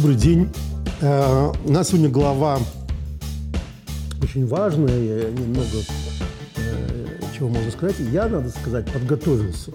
[0.00, 0.48] Добрый день.
[1.02, 2.58] Э, у нас сегодня глава
[4.22, 5.76] очень важная, немного
[6.56, 7.06] э,
[7.36, 7.96] чего можно сказать.
[8.10, 9.72] Я, надо сказать, подготовился.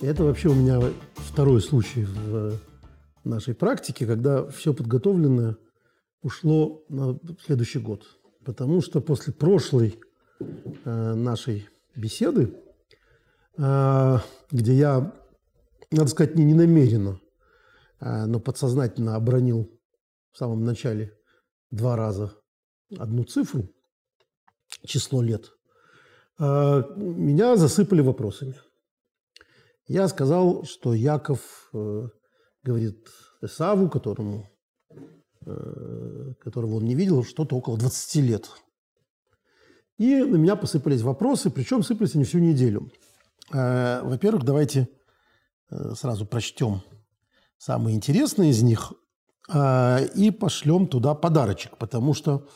[0.00, 0.80] Это вообще у меня
[1.14, 2.58] второй случай в
[3.24, 5.58] нашей практике, когда все подготовленное
[6.22, 8.06] ушло на следующий год.
[8.46, 10.00] Потому что после прошлой
[10.40, 12.54] э, нашей беседы,
[13.58, 15.12] где я,
[15.90, 17.20] надо сказать, не ненамеренно
[18.00, 19.70] но подсознательно обронил
[20.32, 21.12] в самом начале
[21.70, 22.34] два раза
[22.96, 23.68] одну цифру,
[24.84, 25.50] число лет,
[26.38, 28.54] а, меня засыпали вопросами.
[29.86, 32.08] Я сказал, что Яков э,
[32.62, 33.08] говорит
[33.40, 34.46] Исаву, которому,
[35.46, 38.50] э, которого он не видел, что-то около 20 лет.
[39.96, 42.92] И на меня посыпались вопросы, причем сыпались они всю неделю.
[43.50, 44.88] Э, во-первых, давайте
[45.94, 46.82] сразу прочтем
[47.58, 48.92] самые интересные из них,
[49.48, 52.46] а, и пошлем туда подарочек, потому что,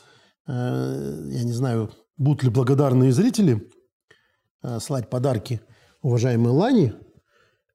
[0.47, 3.71] э, я не знаю, будут ли благодарные зрители
[4.61, 5.59] э, слать подарки
[6.01, 6.93] уважаемой Лане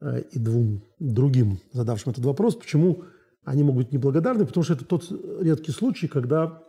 [0.00, 2.54] э, и двум другим задавшим этот вопрос.
[2.54, 3.04] Почему
[3.44, 4.46] они могут быть неблагодарны?
[4.46, 6.62] Потому что это тот редкий случай, когда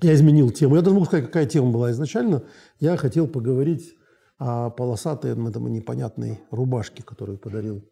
[0.00, 0.76] я изменил тему.
[0.76, 2.42] Я даже могу сказать, какая тема была изначально.
[2.80, 3.94] Я хотел поговорить
[4.38, 7.82] о полосатой, этому непонятной рубашке, которую подарил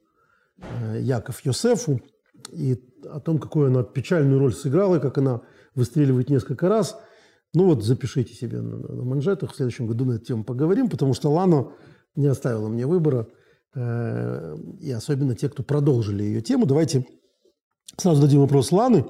[1.00, 2.00] Яков Йосефу
[2.52, 5.42] и о том, какую она печальную роль сыграла, как она
[5.74, 6.98] выстреливает несколько раз.
[7.52, 11.30] Ну вот запишите себе на, манжетах, в следующем году на эту тему поговорим, потому что
[11.30, 11.72] Лана
[12.16, 13.28] не оставила мне выбора,
[13.74, 16.66] э, и особенно те, кто продолжили ее тему.
[16.66, 17.06] Давайте
[17.96, 19.04] сразу дадим вопрос Ланы.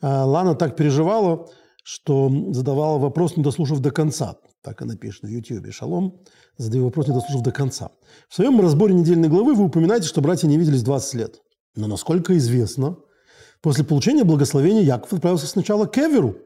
[0.00, 1.48] Э, Лана так переживала,
[1.84, 4.36] что задавала вопрос, не дослушав до конца.
[4.62, 5.72] Так она пишет на YouTube.
[5.72, 6.22] Шалом,
[6.56, 7.90] задаю вопрос, не дослушав до конца.
[8.28, 11.40] В своем разборе недельной главы вы упоминаете, что братья не виделись 20 лет.
[11.76, 12.98] Но, насколько известно,
[13.62, 16.36] после получения благословения Яков отправился сначала к Эверу,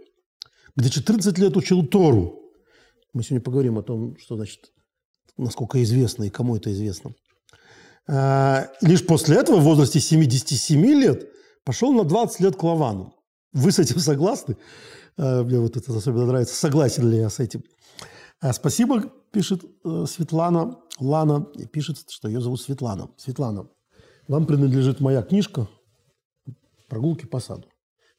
[0.77, 2.41] где 14 лет учил Тору.
[3.13, 4.73] Мы сегодня поговорим о том, что значит,
[5.37, 7.15] насколько известно и кому это известно.
[8.07, 11.29] А, лишь после этого, в возрасте 77 лет,
[11.65, 13.15] пошел на 20 лет к Лавану.
[13.53, 14.57] Вы с этим согласны?
[15.17, 16.55] А, мне вот это особенно нравится.
[16.55, 17.63] Согласен ли я с этим?
[18.41, 20.77] А, спасибо, пишет э, Светлана.
[21.01, 23.11] Лана пишет, что ее зовут Светлана.
[23.17, 23.69] Светлана,
[24.29, 25.69] вам принадлежит моя книжка
[26.89, 27.69] «Прогулки по саду».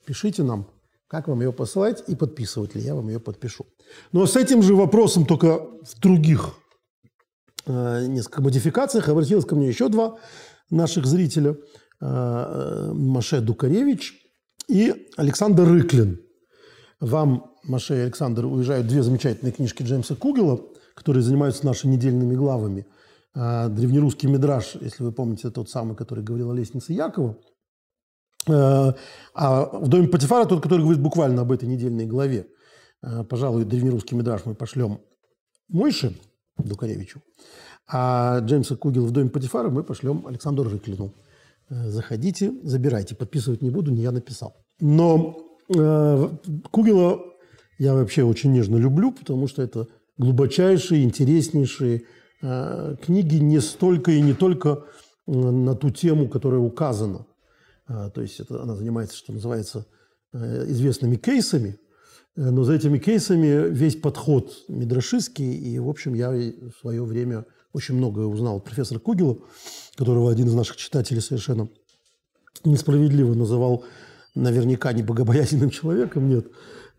[0.06, 0.70] Пишите нам,
[1.08, 3.66] как вам ее посылать и подписывать ли, я вам ее подпишу.
[4.12, 6.56] Но с этим же вопросом, только в других
[7.66, 10.18] э, несколько модификациях, обратилось ко мне еще два
[10.70, 11.52] наших зрителя.
[11.52, 11.56] Э,
[12.02, 14.14] э Маше Дукаревич
[14.68, 16.25] и Александр Рыклин.
[17.00, 20.62] Вам Маше и Александр уезжают две замечательные книжки Джеймса Кугела,
[20.94, 22.86] которые занимаются нашими недельными главами.
[23.34, 27.38] А, древнерусский мидраж, если вы помните, тот самый, который говорил о лестнице Якова.
[28.48, 28.96] А,
[29.34, 32.48] а в доме Патифара тот, который говорит буквально об этой недельной главе.
[33.02, 35.02] А, пожалуй, древнерусский мидраж мы пошлем
[35.68, 36.16] Мойше
[36.58, 37.22] Дукаревичу,
[37.92, 41.14] а Джеймса Кугела в доме Патифара мы пошлем Александру Рыклину.
[41.68, 43.16] Заходите, забирайте.
[43.16, 44.56] Подписывать не буду, не я написал.
[44.80, 47.36] Но э, Кугела
[47.78, 49.88] я вообще очень нежно люблю, потому что это
[50.18, 52.03] глубочайшие, интереснейшие
[52.42, 54.86] э, книги не столько и не только
[55.28, 57.26] э, на ту тему, которая указана.
[57.90, 59.86] Э, то есть это, она занимается, что называется,
[60.34, 61.78] э, известными кейсами,
[62.38, 67.46] э, но за этими кейсами весь подход мидрашистский, и, в общем, я в свое время
[67.74, 69.38] очень многое узнал профессора Кугела,
[69.97, 71.68] которого один из наших читателей совершенно
[72.64, 73.84] несправедливо называл
[74.35, 76.47] наверняка не богобоязненным человеком, нет,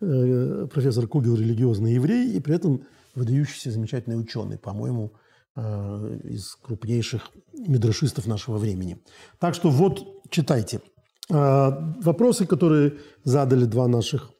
[0.00, 2.82] Э, профессор Кугел религиозный еврей и при этом
[3.14, 5.12] выдающийся замечательный ученый, по-моему,
[5.56, 9.02] э, из крупнейших мидрашистов нашего времени.
[9.38, 10.82] Так что вот, читайте.
[11.30, 11.70] Э,
[12.02, 14.30] вопросы, которые задали два наших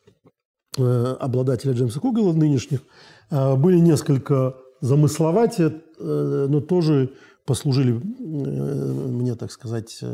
[0.78, 2.82] обладателя Джеймса Кугела нынешних,
[3.31, 7.14] были несколько замысловатее, но тоже
[7.46, 10.04] послужили мне, так сказать,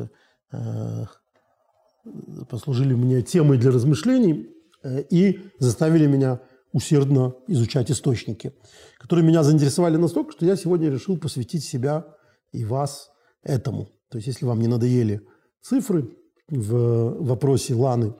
[2.49, 4.49] послужили мне темой для размышлений.
[4.82, 6.40] Э, и заставили меня
[6.72, 8.54] усердно изучать источники,
[8.99, 12.06] которые меня заинтересовали настолько, что я сегодня решил посвятить себя
[12.50, 13.10] и вас
[13.43, 13.88] этому.
[14.08, 15.26] То есть, если вам не надоели
[15.60, 16.10] цифры
[16.49, 18.14] в вопросе Ланы,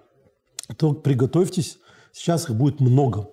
[0.77, 1.79] то приготовьтесь,
[2.13, 3.31] сейчас их будет много.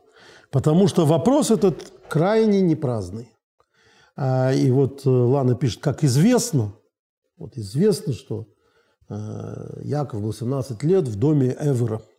[0.51, 3.29] Потому что вопрос этот крайне непраздный.
[4.15, 6.73] А, и вот э, Лана пишет, как известно,
[7.37, 8.45] вот известно, что э,
[9.09, 12.01] Яков был 17 лет в доме Эвера–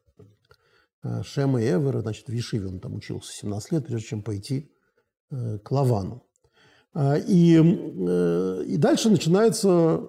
[1.02, 4.70] Э, Шема и Эвера, значит, в Ешиве он там учился 17 лет, прежде чем пойти
[5.30, 6.24] э, к Лавану.
[6.96, 10.02] И, э, и дальше начинается,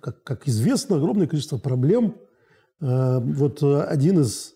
[0.00, 2.16] как, как известно, огромное количество проблем
[2.80, 4.54] вот один из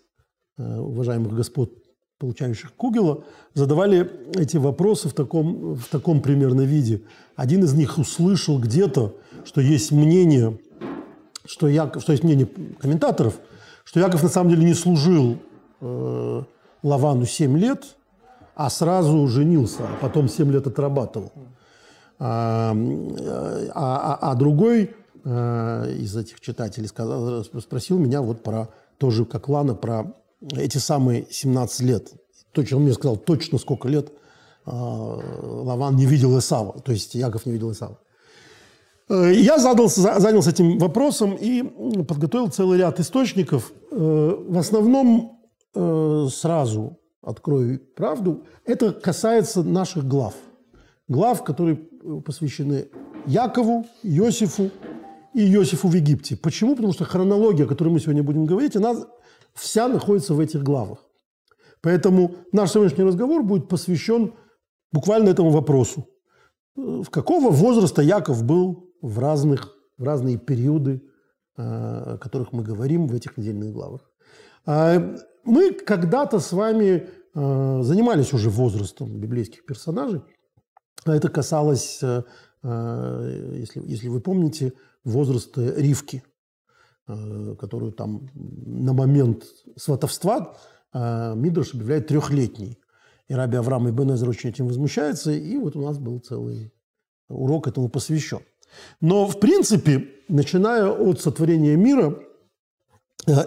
[0.56, 1.72] уважаемых господ,
[2.18, 7.02] получающих Кугела, задавали эти вопросы в таком, в таком примерно виде.
[7.34, 10.56] Один из них услышал где-то, что есть мнение,
[11.44, 12.48] что, Яков, что есть мнение
[12.80, 13.38] комментаторов,
[13.84, 15.38] что Яков на самом деле не служил
[15.80, 16.42] э,
[16.82, 17.96] Лавану 7 лет,
[18.54, 21.32] а сразу женился, а потом 7 лет отрабатывал.
[22.18, 22.76] А,
[23.74, 24.94] а, а, а другой
[25.24, 28.68] э, из этих читателей сказал, спросил меня вот про
[28.98, 30.12] тоже как Лана, про
[30.52, 32.12] эти самые 17 лет.
[32.52, 34.12] Точно, он мне сказал точно сколько лет
[34.66, 37.98] э, Лаван не видел Исава, то есть Яков не видел Исава.
[39.12, 41.62] Э, я задался, занялся этим вопросом и
[42.04, 43.72] подготовил целый ряд источников.
[43.90, 45.38] Э, в основном
[45.74, 50.34] э, сразу открою правду, это касается наших глав.
[51.08, 51.76] Глав, которые
[52.24, 52.88] посвящены
[53.26, 54.70] Якову, Иосифу
[55.34, 56.36] и Иосифу в Египте.
[56.36, 56.74] Почему?
[56.74, 58.94] Потому что хронология, о которой мы сегодня будем говорить, она
[59.54, 60.98] вся находится в этих главах.
[61.82, 64.32] Поэтому наш сегодняшний разговор будет посвящен
[64.90, 66.08] буквально этому вопросу.
[66.74, 71.02] В какого возраста Яков был в, разных, в разные периоды,
[71.56, 74.10] о которых мы говорим в этих недельных главах?
[74.64, 75.14] А,
[75.44, 80.22] мы когда-то с вами э, занимались уже возрастом библейских персонажей.
[81.04, 82.22] А это касалось, э,
[82.62, 84.72] э, если, если вы помните,
[85.04, 86.22] возраста Ривки,
[87.04, 89.44] которую там на момент
[89.76, 90.56] сватовства
[90.94, 92.78] Мидрош объявляет трехлетней.
[93.26, 96.72] И Раби Авраам и Бенезер очень этим возмущаются, и вот у нас был целый
[97.28, 98.38] урок этому посвящен.
[99.00, 102.18] Но, в принципе, начиная от сотворения мира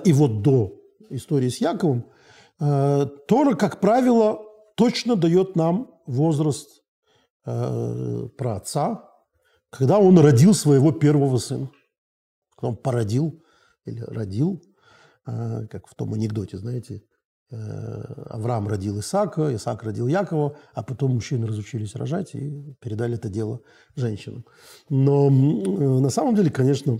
[0.04, 0.74] и вот до
[1.10, 2.06] истории с Яковом,
[2.60, 4.40] э, Тора, как правило,
[4.76, 6.82] точно дает нам возраст
[7.46, 9.10] э, про отца,
[9.70, 11.70] когда он родил своего первого сына.
[12.56, 13.44] Когда он породил
[13.86, 14.62] или родил,
[15.28, 17.04] э, как в том анекдоте, знаете,
[17.52, 23.62] Авраам родил Исаака, Исаак родил Якова, а потом мужчины разучились рожать и передали это дело
[23.96, 24.46] женщинам.
[24.90, 27.00] Но на самом деле, конечно,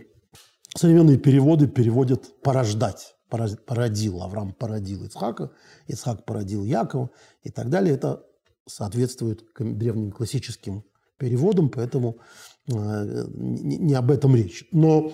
[0.76, 5.52] современные переводы переводят «порождать» породил, Авраам породил Ицхака,
[5.88, 7.10] Ицхак породил Якова
[7.44, 7.96] и так далее.
[7.96, 8.24] Это
[8.68, 10.84] соответствует древним классическим
[11.18, 12.20] переводам, поэтому
[12.68, 14.66] э, не об этом речь.
[14.72, 15.12] Но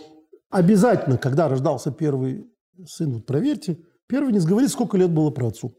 [0.50, 2.52] обязательно, когда рождался первый
[2.86, 3.80] сын, вот проверьте,
[4.12, 5.74] первый не говорит, сколько лет было про отцу.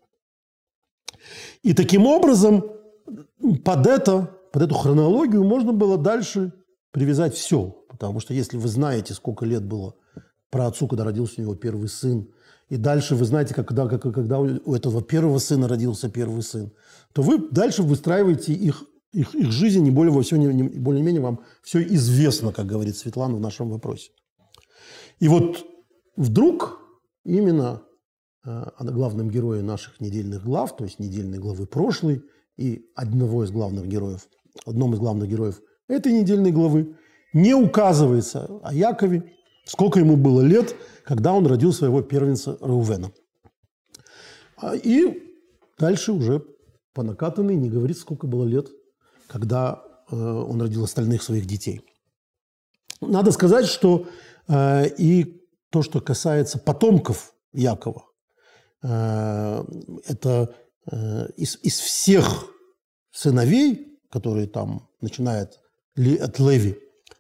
[1.63, 2.65] И таким образом
[3.63, 6.53] под это, под эту хронологию можно было дальше
[6.93, 7.77] привязать все.
[7.89, 9.95] Потому что если вы знаете, сколько лет было
[10.51, 12.27] про отцу, когда родился у него первый сын.
[12.71, 16.73] И дальше вы знаете, когда, как, когда у этого первого сына родился первый сын,
[17.13, 18.83] то вы дальше выстраиваете их,
[19.13, 23.37] их, их жизнь, не более, все, не, не, более-менее вам все известно, как говорит Светлана
[23.37, 24.11] в нашем вопросе.
[25.21, 25.67] И вот
[26.17, 26.81] вдруг
[27.25, 27.83] именно
[28.45, 32.25] главным героем наших недельных глав, то есть недельной главы прошлой,
[32.57, 34.29] и одного из главных героев,
[34.67, 36.97] одном из главных героев этой недельной главы,
[37.33, 39.33] не указывается о Якове,
[39.65, 40.75] сколько ему было лет,
[41.05, 43.13] когда он родил своего первенца Раувена.
[44.57, 45.23] А, и
[45.79, 46.45] дальше уже
[46.93, 48.69] по накатанной не говорит, сколько было лет,
[49.27, 51.81] когда э, он родил остальных своих детей.
[53.01, 54.07] Надо сказать, что
[54.49, 58.12] э, и то, что касается потомков Якова, э,
[58.83, 60.55] это
[61.37, 62.53] из, из всех
[63.13, 65.61] сыновей, которые там начинают
[65.97, 66.77] от Леви,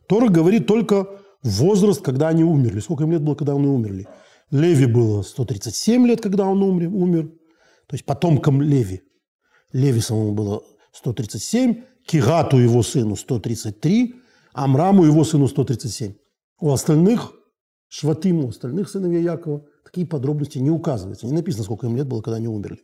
[0.09, 1.09] Тора говорит только
[1.42, 2.81] возраст, когда они умерли.
[2.81, 4.07] Сколько им лет было, когда они умерли?
[4.50, 6.88] Леви было 137 лет, когда он умер.
[6.88, 7.28] умер.
[7.87, 9.02] То есть потомкам Леви.
[9.73, 14.14] Леви самому было 137, Кигату его сыну 133,
[14.52, 16.14] Амраму его сыну 137.
[16.61, 17.33] У остальных,
[17.88, 21.27] Шватим, у остальных сыновей Якова, такие подробности не указываются.
[21.27, 22.81] Не написано, сколько им лет было, когда они умерли.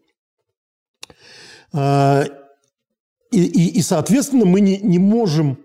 [1.72, 2.24] А,
[3.30, 5.58] и, и, и соответственно, мы не, не можем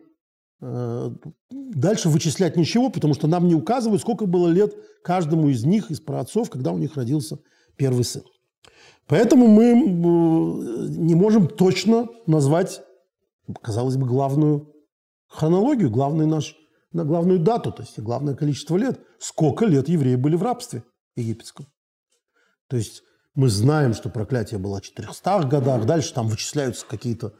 [0.66, 1.12] Э,
[1.52, 4.74] дальше вычислять ничего, потому что нам не указывают, сколько было лет
[5.04, 7.40] каждому из них, из праотцов, когда у них родился
[7.76, 8.24] первый сын.
[9.08, 12.82] Поэтому мы э, не можем точно назвать,
[13.62, 14.74] казалось бы, главную
[15.28, 16.56] хронологию, главный наш,
[16.94, 19.02] на главную дату, то есть главное количество лет.
[19.20, 20.84] Сколько лет евреи были в рабстве
[21.16, 21.68] египетском.
[22.68, 23.04] То есть
[23.36, 27.34] мы знаем, что проклятие было в 400 годах, дальше там вычисляются какие-то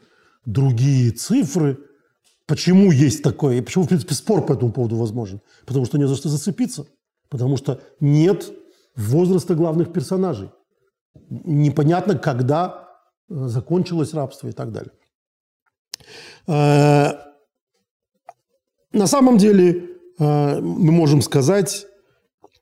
[0.44, 1.78] другие цифры–
[2.46, 3.56] Почему есть такое?
[3.56, 5.40] И почему, в принципе, спор по этому поводу возможен?
[5.64, 6.86] Потому что не за что зацепиться.
[7.30, 8.52] Потому что нет
[8.96, 10.50] возраста главных персонажей.
[11.30, 12.88] Непонятно, когда
[13.30, 14.92] э, закончилось рабство и так далее.
[16.46, 17.12] Э,
[18.92, 21.86] на самом деле э, мы можем сказать,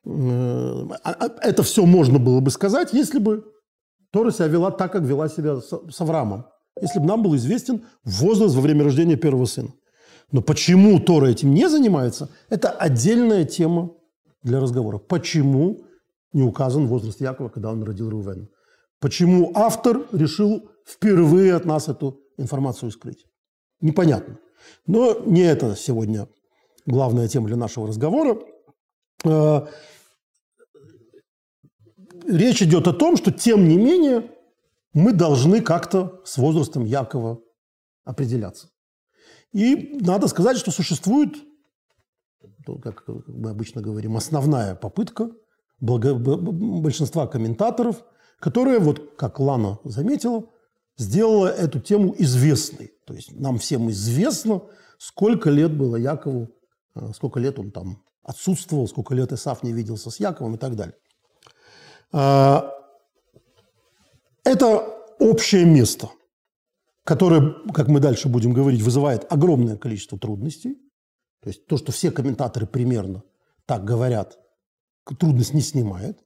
[0.05, 3.45] это все можно было бы сказать, если бы
[4.11, 6.47] Тора себя вела так, как вела себя с Авраамом.
[6.81, 9.71] Если бы нам был известен возраст во время рождения первого сына.
[10.31, 13.91] Но почему Тора этим не занимается, это отдельная тема
[14.43, 14.99] для разговора.
[14.99, 15.85] Почему
[16.33, 18.49] не указан возраст Якова, когда он родил Рувена?
[19.01, 23.27] Почему автор решил впервые от нас эту информацию скрыть?
[23.81, 24.39] Непонятно.
[24.87, 26.29] Но не это сегодня
[26.87, 28.39] главная тема для нашего разговора.
[29.25, 29.67] Э,
[32.27, 34.31] речь идет о том, что, тем не менее,
[34.93, 37.41] мы должны как-то с возрастом Якова
[38.05, 38.69] определяться.
[39.53, 41.35] И надо сказать, что существует,
[42.83, 45.31] как мы обычно говорим, основная попытка
[45.81, 48.05] большинства комментаторов,
[48.39, 50.45] которая, вот как Лана заметила,
[50.97, 52.93] сделала эту тему известной.
[53.07, 54.63] То есть нам всем известно,
[54.99, 56.49] сколько лет было Якову,
[56.95, 60.77] э, сколько лет он там отсутствовал, сколько лет Исаф не виделся с Яковом и так
[60.77, 60.97] далее.
[62.13, 62.71] А,
[64.45, 64.79] это
[65.19, 66.11] общее место–
[67.05, 70.79] которое, как мы дальше будем говорить, вызывает огромное количество трудностей.
[71.43, 73.25] То есть то, что все комментаторы примерно
[73.67, 74.39] так говорят,
[75.19, 76.19] трудность не снимает.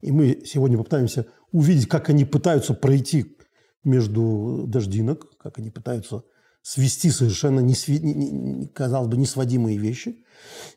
[0.00, 3.36] И мы сегодня попытаемся увидеть, как они пытаются пройти
[3.84, 6.24] между дождинок, как они пытаются
[6.62, 10.23] свести совершенно, не, не, не, казалось бы, несводимые вещи.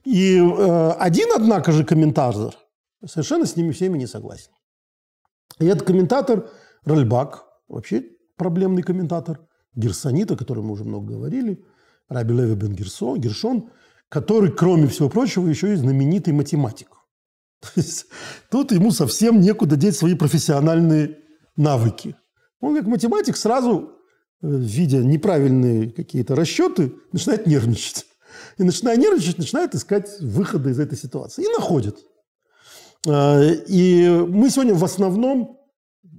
[0.03, 2.55] И э, один, однако же, комментатор
[3.05, 4.51] совершенно с ними всеми не согласен.
[5.59, 6.49] И этот комментатор
[6.85, 8.03] Ральбак, вообще
[8.37, 9.39] проблемный комментатор,
[9.75, 11.63] Герсонита, о котором мы уже много говорили,
[12.09, 13.69] Раби Леви бен Герсон, Гершон,
[14.09, 16.89] который, кроме всего прочего, еще и знаменитый математик.
[17.61, 18.05] То есть
[18.49, 21.19] тут ему совсем некуда деть свои профессиональные
[21.55, 22.15] навыки.
[22.59, 23.91] Он как математик сразу,
[24.41, 28.05] э, видя неправильные какие-то расчеты, начинает нервничать.
[28.57, 31.43] И начиная нервничать, начинает искать выходы из этой ситуации.
[31.43, 31.97] И находит.
[33.07, 35.59] А, и мы сегодня в основном,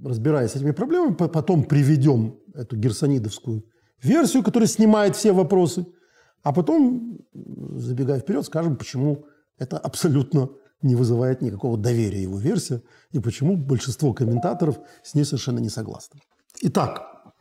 [0.03, 3.65] разбираясь с этими проблемами, потом приведем эту герсонидовскую
[4.01, 5.85] версию, которая снимает все вопросы,
[6.43, 7.19] а потом,
[7.75, 9.25] забегая вперед, скажем, почему
[9.57, 10.49] это абсолютно
[10.81, 16.21] не вызывает никакого доверия его версия и почему большинство комментаторов с ней совершенно не согласны.
[16.61, 17.33] Итак,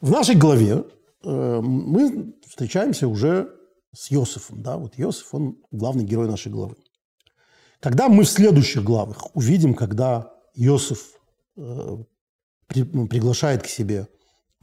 [0.00, 0.84] в нашей главе
[1.24, 3.50] э, мы встречаемся уже
[3.94, 4.62] с Йосифом.
[4.62, 4.76] Да?
[4.76, 6.76] Вот Йосиф, он главный герой нашей главы.
[7.80, 11.20] Когда мы в следующих главах увидим, когда Йосиф
[11.56, 11.96] э,
[12.74, 14.08] ну, приглашает к себе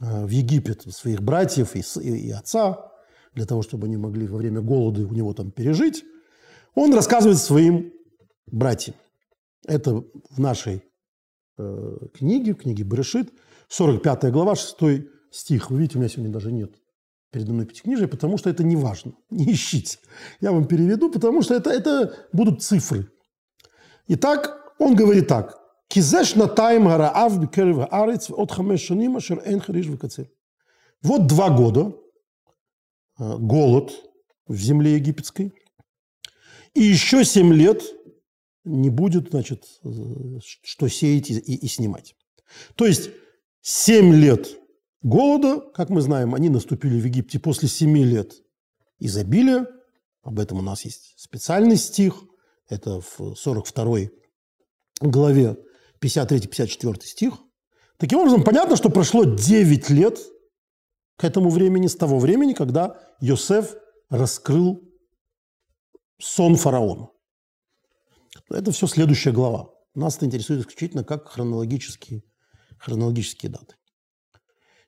[0.00, 2.90] э, в Египет своих братьев и отца,
[3.34, 6.04] для того, чтобы они могли во время голода у него там пережить,
[6.74, 7.92] он рассказывает своим
[8.46, 8.96] братьям.
[9.66, 10.82] Это в нашей
[11.58, 13.32] э, книге, в книге Берешит,
[13.68, 14.76] 45 глава, 6
[15.30, 15.70] стих.
[15.70, 16.81] Вы видите, у меня сегодня даже нет
[17.32, 19.12] передо мной пятикнижие, потому что это не важно.
[19.30, 19.98] Не ищите.
[20.40, 23.10] Я вам переведу, потому что это, это будут цифры.
[24.06, 25.58] Итак, он говорит так.
[25.88, 27.32] Кизеш на тайм гараав
[27.90, 29.62] арец от хамешанима шер эн
[31.02, 31.96] Вот два года
[33.18, 33.92] э, голод
[34.46, 35.54] в земле египетской.
[36.74, 37.82] И еще семь лет
[38.64, 39.88] не будет, значит, э,
[40.42, 42.14] что сеять и, и, и снимать.
[42.74, 43.10] То есть
[43.62, 44.48] семь лет–
[45.02, 48.42] голода, как мы знаем, они наступили в Египте после семи лет
[48.98, 49.66] изобилия.
[50.22, 52.24] Об этом у нас есть специальный стих.
[52.68, 54.10] Это в 42
[55.00, 55.58] главе
[56.00, 57.34] 53-54 стих.
[57.96, 60.18] Таким образом, понятно, что прошло 9 лет
[61.16, 63.76] к этому времени, с того времени, когда Йосеф
[64.08, 64.82] раскрыл
[66.18, 67.10] сон фараона.
[68.50, 69.70] Это все следующая глава.
[69.94, 72.22] Нас это интересует исключительно как хронологические,
[72.78, 73.74] хронологические даты.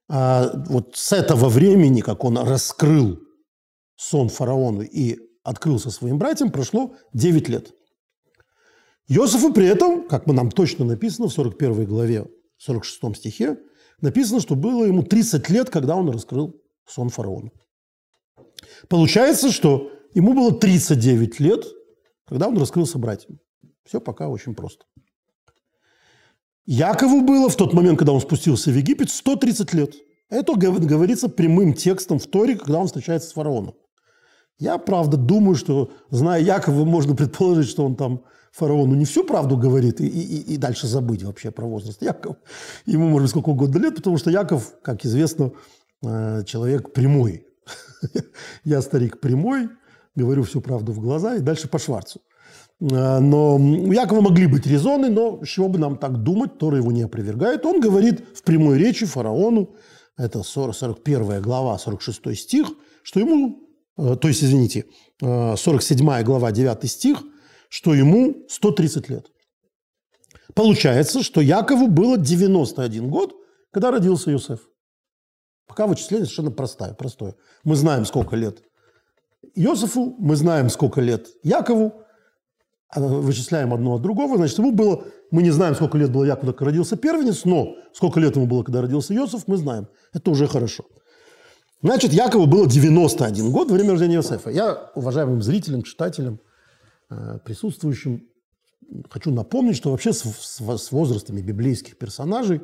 [0.08, 3.20] А вот с этого времени, как он раскрыл
[3.96, 7.72] сон фараону и открылся своим братьям, прошло 9 лет.
[9.08, 12.26] Иосифу при этом, как нам точно написано в 41 главе,
[12.58, 13.58] 46 стихе,
[14.00, 17.50] написано, что было ему 30 лет, когда он раскрыл сон фараона.
[18.88, 21.64] Получается, что ему было 39 лет,
[22.26, 23.38] когда он раскрылся братьям.
[23.84, 24.86] Все пока очень просто.
[26.66, 29.94] Якову было в тот момент, когда он спустился в Египет, 130 лет.
[30.30, 33.74] Это говорится прямым текстом в Торе, когда он встречается с фараоном.
[34.58, 39.56] Я, правда, думаю, что, зная Якова, можно предположить, что он там фараону не всю правду
[39.56, 42.36] говорит и, и, и дальше забыть вообще про возраст Якова.
[42.86, 45.52] Ему может быть сколько угодно лет, потому что Яков, как известно,
[46.02, 47.46] э, человек прямой.
[48.64, 49.68] Я старик прямой,
[50.14, 52.20] говорю всю правду в глаза и дальше по Шварцу.
[52.80, 56.92] Э, но у могли быть резоны, но с чего бы нам так думать, Тора его
[56.92, 57.66] не опровергает.
[57.66, 59.74] Он говорит в прямой речи фараону,
[60.16, 62.68] это 41 глава, 46 стих,
[63.02, 64.86] что ему, э, то есть, извините,
[65.20, 67.22] 47 глава, 9 стих–
[67.74, 69.32] что ему 130 лет.
[70.54, 73.34] Получается, что Якову было 91 год,
[73.72, 74.60] когда родился Иосиф.
[75.66, 77.34] Пока вычисление совершенно простое, простое.
[77.64, 78.62] Мы знаем, сколько лет
[79.56, 82.03] Иосифу, мы знаем, сколько лет Якову, а
[82.94, 86.66] вычисляем одно от другого, значит, ему было, мы не знаем, сколько лет было Якову, когда
[86.66, 89.88] родился первенец, но сколько лет ему было, когда родился Иосиф, мы знаем.
[90.12, 90.84] Это уже хорошо.
[91.82, 94.50] Значит, Якову было 91 год во время рождения Иосифа.
[94.50, 96.40] Я уважаемым зрителям, читателям,
[97.10, 98.22] э, присутствующим
[99.10, 102.62] хочу напомнить, что вообще с возрастами библейских персонажей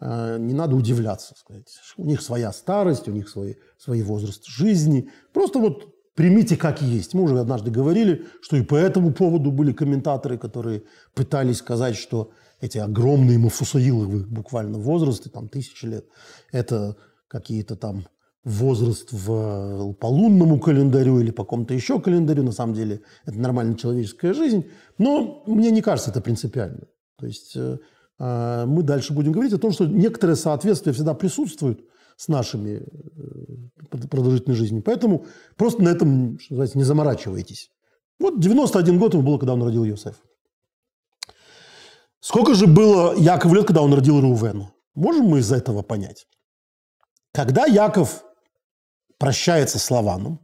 [0.00, 1.34] э, не надо удивляться.
[1.36, 1.66] Сказать.
[1.96, 5.10] У них своя старость, у них свой, свой возраст жизни.
[5.32, 7.14] Просто вот примите как есть.
[7.14, 10.82] Мы уже однажды говорили, что и по этому поводу были комментаторы, которые
[11.14, 16.06] пытались сказать, что эти огромные мафусаилы буквально возрасты, там тысячи лет,
[16.50, 16.96] это
[17.28, 18.06] какие-то там
[18.44, 22.44] возраст в, по лунному календарю или по какому-то еще календарю.
[22.44, 24.66] На самом деле это нормальная человеческая жизнь.
[24.98, 26.86] Но мне не кажется это принципиально.
[27.18, 27.78] То есть э,
[28.20, 31.80] э, мы дальше будем говорить о том, что некоторые соответствия всегда присутствуют
[32.16, 32.82] с нашими
[33.90, 34.82] э, продолжительной жизнью.
[34.82, 37.70] Поэтому просто на этом, что не заморачивайтесь.
[38.18, 40.16] Вот 91 год ему было, когда он родил Иосиф.
[42.20, 44.72] Сколько же было Якову лет, когда он родил Рувена?
[44.94, 46.26] Можем мы из этого понять?
[47.32, 48.24] Когда Яков
[49.18, 50.40] прощается с Лаваном,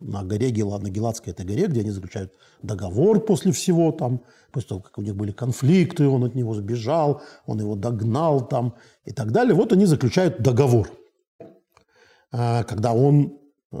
[0.00, 4.70] на горе Гела, на Геладской этой горе, где они заключают договор после всего, там, после
[4.70, 9.12] того, как у них были конфликты, он от него сбежал, он его догнал там и
[9.12, 9.54] так далее.
[9.54, 10.90] Вот они заключают договор–
[12.32, 13.38] когда он,
[13.72, 13.76] э,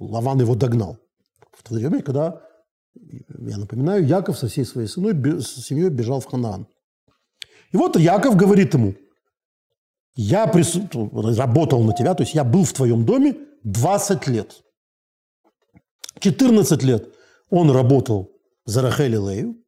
[0.00, 0.98] Лаван его догнал.
[1.52, 2.40] В то время, когда,
[2.94, 6.66] я напоминаю, Яков со всей своей семьей, семьей бежал в Ханаан.
[7.72, 8.94] И вот Яков говорит ему,
[10.16, 10.88] я прису...
[11.12, 14.62] работал на тебя, то есть я был в твоем доме 20 лет.
[16.20, 17.14] 14 лет
[17.50, 18.32] он работал
[18.64, 19.62] за Рахель Лею,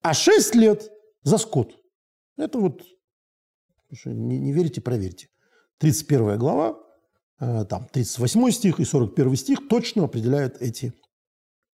[0.00, 0.90] а 6 лет
[1.22, 1.76] за скот.
[2.36, 2.82] Это вот,
[4.04, 5.28] не, не верите, проверьте.
[5.82, 6.78] 31 глава,
[7.40, 10.92] э, там 38 стих и 41 стих точно определяют эти,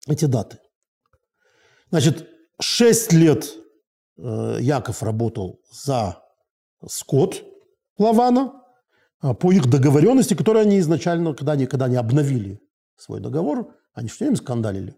[0.06, 0.58] эти даты.
[1.90, 2.28] Значит,
[2.60, 3.52] 6 лет
[4.16, 6.22] э, Яков работал за
[6.86, 7.42] скот
[7.98, 8.62] Лавана
[9.18, 12.60] а по их договоренности, которые они изначально, когда они, когда они обновили
[12.96, 14.94] свой договор, они все время скандалили.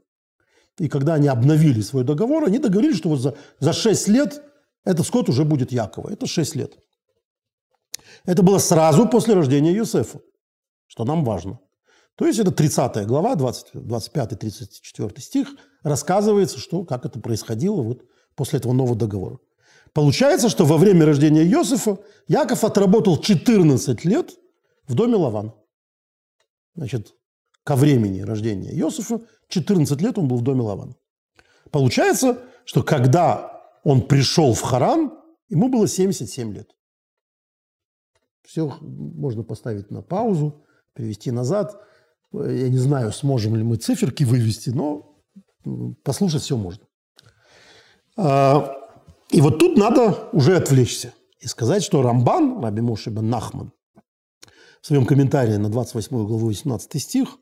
[0.76, 4.42] И когда они обновили свой договор, они договорились, что вот за, за 6 лет
[4.84, 6.10] этот скот уже будет Якова.
[6.10, 6.78] Это 6 лет.
[8.24, 10.20] Это было сразу после рождения Юсефа,
[10.86, 11.60] что нам важно.
[12.16, 15.48] То есть это 30 глава, 25-34 стих,
[15.82, 18.02] рассказывается, что, как это происходило вот
[18.34, 19.38] после этого нового договора.
[19.92, 24.32] Получается, что во время рождения Иосифа Яков отработал 14 лет
[24.86, 25.54] в доме Лавана.
[26.74, 27.14] Значит,
[27.64, 30.94] ко времени рождения Иосифа 14 лет он был в доме Лавана.
[31.70, 35.12] Получается, что когда он пришел в Харан,
[35.48, 36.70] ему было 77 лет.
[38.48, 41.78] Все можно поставить на паузу, перевести назад.
[42.32, 45.20] Я не знаю, сможем ли мы циферки вывести, но
[46.02, 46.86] послушать все можно.
[48.16, 48.74] А,
[49.30, 53.70] и вот тут надо уже отвлечься и сказать, что Рамбан, Раби Моше бен Нахман,
[54.80, 57.36] в своем комментарии на 28 главу 18 стих,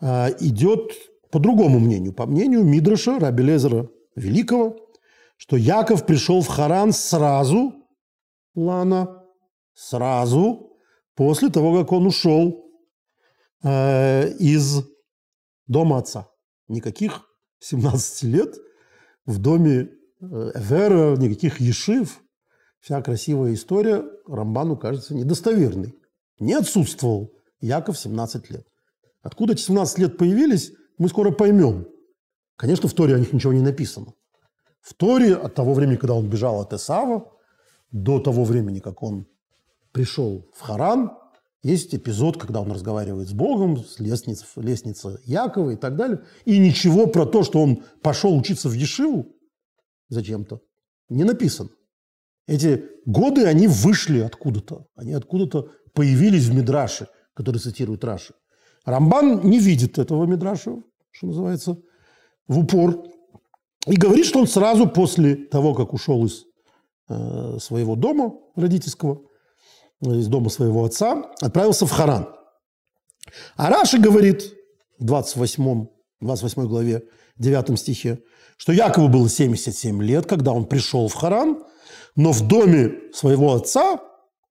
[0.00, 0.92] а, идет
[1.32, 4.76] по другому мнению, по мнению Мидраша, Раби Лезера Великого,
[5.36, 7.74] что Яков пришел в Харан сразу,
[8.54, 9.17] Лана,
[9.78, 10.76] сразу
[11.14, 12.68] после того, как он ушел
[13.62, 14.82] э, из
[15.68, 16.28] дома отца.
[16.66, 17.22] Никаких
[17.60, 18.56] 17 лет
[19.24, 19.88] в доме
[20.20, 22.20] э, Эвера, никаких ешив.
[22.80, 25.94] Вся красивая история Рамбану кажется недостоверной.
[26.40, 28.66] Не отсутствовал Яков 17 лет.
[29.22, 31.86] Откуда эти 17 лет появились, мы скоро поймем.
[32.56, 34.14] Конечно, в Торе о них ничего не написано.
[34.80, 37.32] В Торе от того времени, когда он бежал от Эсава,
[37.90, 39.26] до того времени, как он
[39.98, 41.10] пришел в Харан,
[41.64, 46.20] есть эпизод, когда он разговаривает с Богом, с лестниц, лестница Якова и так далее.
[46.44, 49.26] И ничего про то, что он пошел учиться в Ешиву
[50.08, 50.60] зачем-то,
[51.08, 51.70] не написано.
[52.46, 54.86] Эти годы, они вышли откуда-то.
[54.94, 58.34] Они откуда-то появились в Мидраше, который цитирует Раши.
[58.84, 60.76] Рамбан не видит этого Мидраша,
[61.10, 61.76] что называется,
[62.46, 63.04] в упор.
[63.88, 66.44] И говорит, что он сразу после того, как ушел из
[67.08, 69.27] э, своего дома родительского,
[70.00, 72.28] из дома своего отца, отправился в Харан.
[73.56, 74.54] А Раши говорит
[74.98, 75.86] в 28,
[76.20, 77.04] 28 главе,
[77.36, 78.22] 9 стихе,
[78.56, 81.62] что Якову было 77 лет, когда он пришел в Харан,
[82.16, 84.00] но в доме своего отца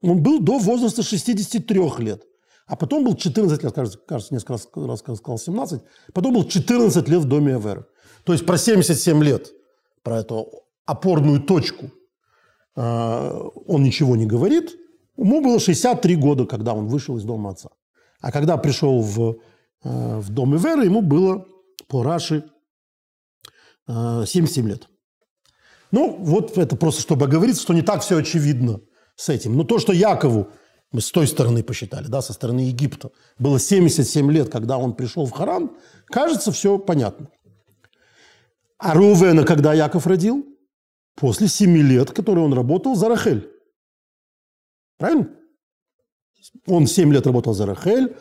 [0.02, 2.24] он был до возраста 63 лет.
[2.66, 5.82] А потом был 14 лет, кажется, кажется несколько раз, раз сказал 17,
[6.14, 7.86] потом был 14 лет в доме Аверы.
[8.26, 9.54] То есть про 77 лет,
[10.04, 11.92] про эту опорную точку
[12.76, 14.76] э, он ничего не говорит.
[15.18, 17.70] Ему было 63 года, когда он вышел из дома отца.
[18.22, 19.38] А когда пришел в,
[19.84, 21.46] э, в дом Иверы, ему было
[21.88, 22.44] по Раши
[23.88, 24.90] 77 лет.
[25.92, 28.82] Ну, вот это просто чтобы оговориться, что не так все очевидно
[29.16, 29.56] с этим.
[29.56, 30.50] Но то, что Якову,
[30.92, 35.26] мы с той стороны посчитали, да, со стороны Египта, было 77 лет, когда он пришел
[35.26, 35.72] в Харан,
[36.08, 37.30] кажется, все понятно.
[38.78, 40.46] А Рувена, когда Яков родил?
[41.16, 43.50] После 7 лет, которые он работал за Рахель.
[44.98, 45.30] Правильно?
[46.66, 48.16] Он 7 лет работал за Рахель,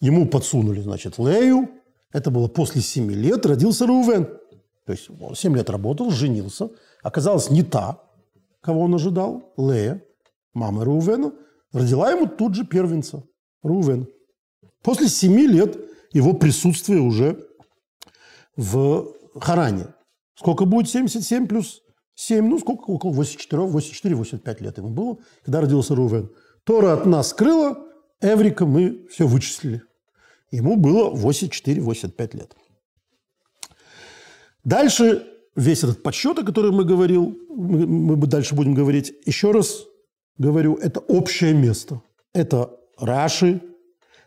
[0.00, 1.68] ему подсунули, значит, Лею.
[2.12, 4.26] Это было после 7 лет, родился Рувен.
[4.86, 6.70] То есть он 7 лет работал, женился.
[7.02, 8.02] Оказалось, не та,
[8.60, 10.02] кого он ожидал, Лея,
[10.54, 11.32] мама Рувена,
[11.72, 13.24] родила ему тут же первенца,
[13.62, 14.06] Рувен.
[14.82, 15.78] После 7 лет
[16.12, 17.46] его присутствия уже
[18.56, 19.94] в Харане.
[20.34, 21.82] Сколько будет 77 плюс
[22.14, 22.46] 7?
[22.46, 22.84] Ну, сколько?
[22.90, 26.30] Около 84, 84, 85 лет ему было, когда родился Рувен.
[26.64, 27.78] Тора от нас скрыла,
[28.20, 29.82] Эврика мы все вычислили.
[30.50, 32.54] Ему было 84-85 лет.
[34.64, 39.84] Дальше весь этот подсчет, о котором мы говорил, мы, мы дальше будем говорить, еще раз
[40.38, 42.02] говорю, это общее место.
[42.32, 43.60] Это Раши,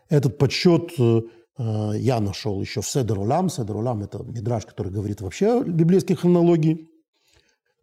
[0.08, 1.22] этот подсчет э,
[1.58, 3.48] э, я нашел еще в Седер Улам.
[3.48, 6.88] Седер Улам– это мидраж, который говорит вообще о библейской хронологии.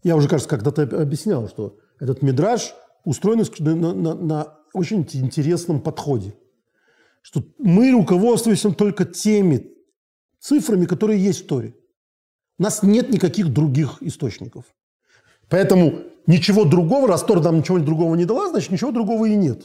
[0.04, 6.36] Я уже, кажется, когда-то объяснял, что этот мидраж устроен на, на, на очень интересном подходе.
[7.22, 9.72] Что мы руководствуемся только теми
[10.40, 11.74] цифрами, которые есть в Торе.
[12.60, 14.66] У нас нет никаких других источников.
[15.50, 19.64] Поэтому ничего другого, раз Тора нам ничего другого не дала, значит, ничего другого и нет.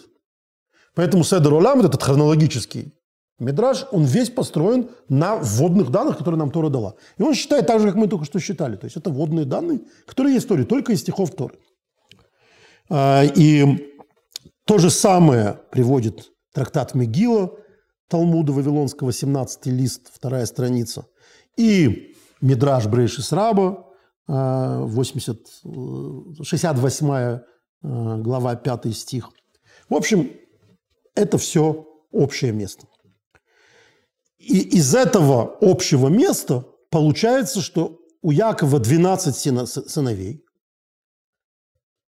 [0.94, 2.92] Поэтому Седер Олам, этот хронологический
[3.38, 6.94] Мидраж, он весь построен на вводных данных, которые нам Тора дала.
[7.18, 8.76] И он считает так же, как мы только что считали.
[8.76, 11.54] То есть это вводные данные, которые есть в Торе, только из стихов Торы.
[12.90, 13.94] А, и
[14.64, 17.52] то же самое приводит трактат Мегила,
[18.08, 21.06] Талмуда Вавилонского, 17 лист, вторая страница.
[21.56, 23.84] И Мидраж Брейшис Раба,
[24.26, 25.62] 80,
[26.42, 27.40] 68
[27.82, 29.30] глава, 5 стих.
[29.88, 30.30] В общем,
[31.14, 32.86] это все общее место.
[34.38, 40.44] И из этого общего места получается, что у Якова 12 сыновей,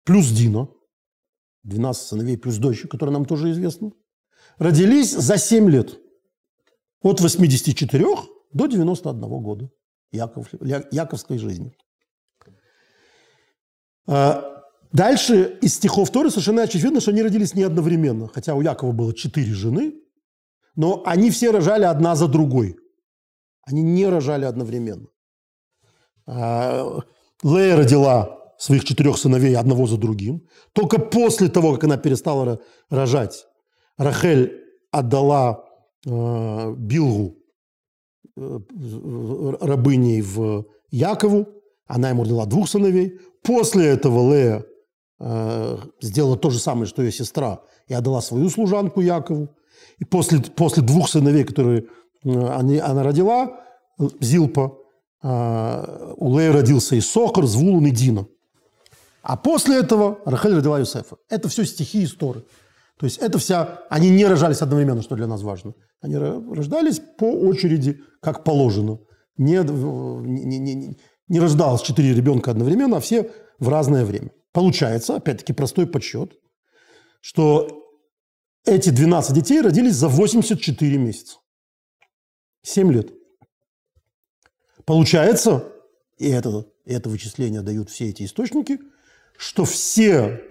[0.03, 0.69] плюс Дина,
[1.63, 3.91] 12 сыновей плюс дочь, которая нам тоже известна,
[4.57, 5.99] родились за 7 лет.
[7.01, 8.05] От 84
[8.53, 9.71] до 91 года.
[10.11, 10.47] Яков,
[10.91, 11.75] Яковской жизни.
[14.07, 18.27] А, дальше из стихов Торы совершенно очевидно, что они родились не одновременно.
[18.27, 19.93] Хотя у Якова было четыре жены,
[20.79, 22.77] но они все рожали одна за другой.
[23.67, 25.07] Они не рожали одновременно.
[26.25, 27.01] А,
[27.43, 30.47] Лея родила своих четырех сыновей одного за другим.
[30.73, 33.45] Только после того, как она перестала рожать,
[33.97, 34.51] Рахель
[34.91, 35.65] отдала
[36.05, 37.39] э, Билгу
[38.39, 38.59] Э,
[39.61, 41.47] рабыней в Якову,
[41.87, 43.19] она ему родила двух сыновей.
[43.43, 44.65] После этого Лея
[45.19, 49.49] э, сделала то же самое, что ее сестра, и отдала свою служанку Якову.
[49.99, 51.85] И после, после двух сыновей, которые
[52.23, 53.59] э, они, она родила,
[54.19, 54.77] Зилпа,
[55.21, 58.27] э, у Лея родился и Сохар, Звулун и Дина.
[59.21, 61.17] А после этого Рахель родила Юсефа.
[61.29, 62.43] Это все стихи истории.
[62.97, 63.81] То есть это вся...
[63.89, 65.73] Они не рожались одновременно, что для нас важно.
[66.01, 68.99] Они рождались по очереди, как положено.
[69.37, 74.31] Не, не, не, не рождалось четыре ребенка одновременно, а все в разное время.
[74.51, 76.33] Получается, опять-таки, простой подсчет,
[77.21, 77.78] что
[78.69, 81.37] эти 12 детей родились за 84 месяца.
[82.61, 83.11] 7 лет.
[84.85, 85.71] Получается,
[86.17, 88.79] и это, это вычисление дают все эти источники,
[89.37, 90.43] что все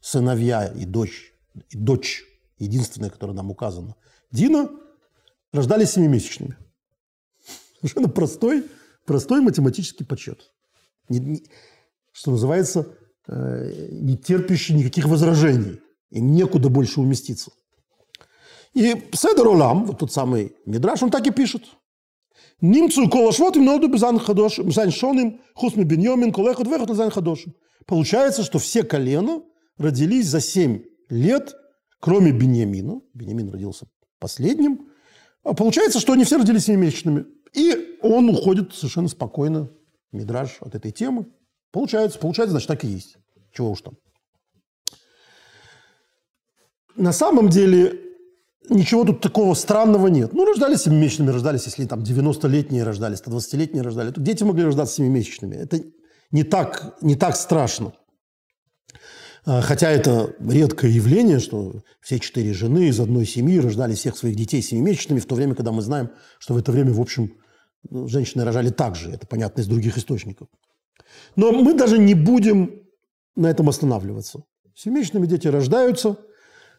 [0.00, 1.32] сыновья и дочь
[1.70, 2.24] и дочь,
[2.58, 3.96] единственная, которая нам указана,
[4.30, 4.70] Дина,
[5.52, 6.56] рождались семимесячными.
[7.80, 8.64] Совершенно простой,
[9.04, 10.52] простой математический подсчет.
[11.08, 11.46] Не, не,
[12.12, 12.88] что называется,
[13.28, 15.80] э, не терпящий никаких возражений.
[16.10, 17.52] Им некуда больше уместиться.
[18.76, 21.62] И Седер Олам, вот тот самый Мидраш, он так и пишет.
[22.60, 27.54] נמצאו כל השבטים נולדו בזיין חדשים, זיין שנים, חוץ מבנימין, כל אחד ואחד זיין חדשים.
[27.86, 29.40] Получается, что все колена
[29.78, 31.54] родились за семь лет,
[32.00, 33.00] кроме Бениамина.
[33.14, 33.86] Бениамин родился
[34.18, 34.90] последним.
[35.42, 37.24] А получается, что они все родились семимесячными.
[37.54, 39.70] И он уходит совершенно спокойно,
[40.12, 41.32] мидраш, от этой темы.
[41.72, 43.16] Получается, получается, значит, так и есть.
[43.54, 43.94] Чего уж там.
[46.94, 48.02] На самом деле,
[48.68, 50.32] ничего тут такого странного нет.
[50.32, 54.12] Ну, рождались семимесячными, рождались, если там 90-летние рождались, 120-летние рождались.
[54.12, 55.56] Тут дети могли рождаться семимесячными.
[55.56, 55.80] Это
[56.30, 57.92] не так, не так страшно.
[59.44, 64.34] А, хотя это редкое явление, что все четыре жены из одной семьи рождали всех своих
[64.34, 67.34] детей семимесячными, в то время, когда мы знаем, что в это время, в общем,
[67.90, 69.10] женщины рожали так же.
[69.10, 70.48] Это понятно из других источников.
[71.36, 72.82] Но мы даже не будем
[73.36, 74.42] на этом останавливаться.
[74.74, 76.16] Семимесячными дети рождаются.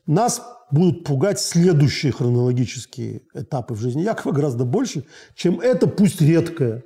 [0.07, 0.41] Нас
[0.71, 6.83] будут пугать следующие хронологические этапы в жизни Якова гораздо больше, чем это, пусть редкое,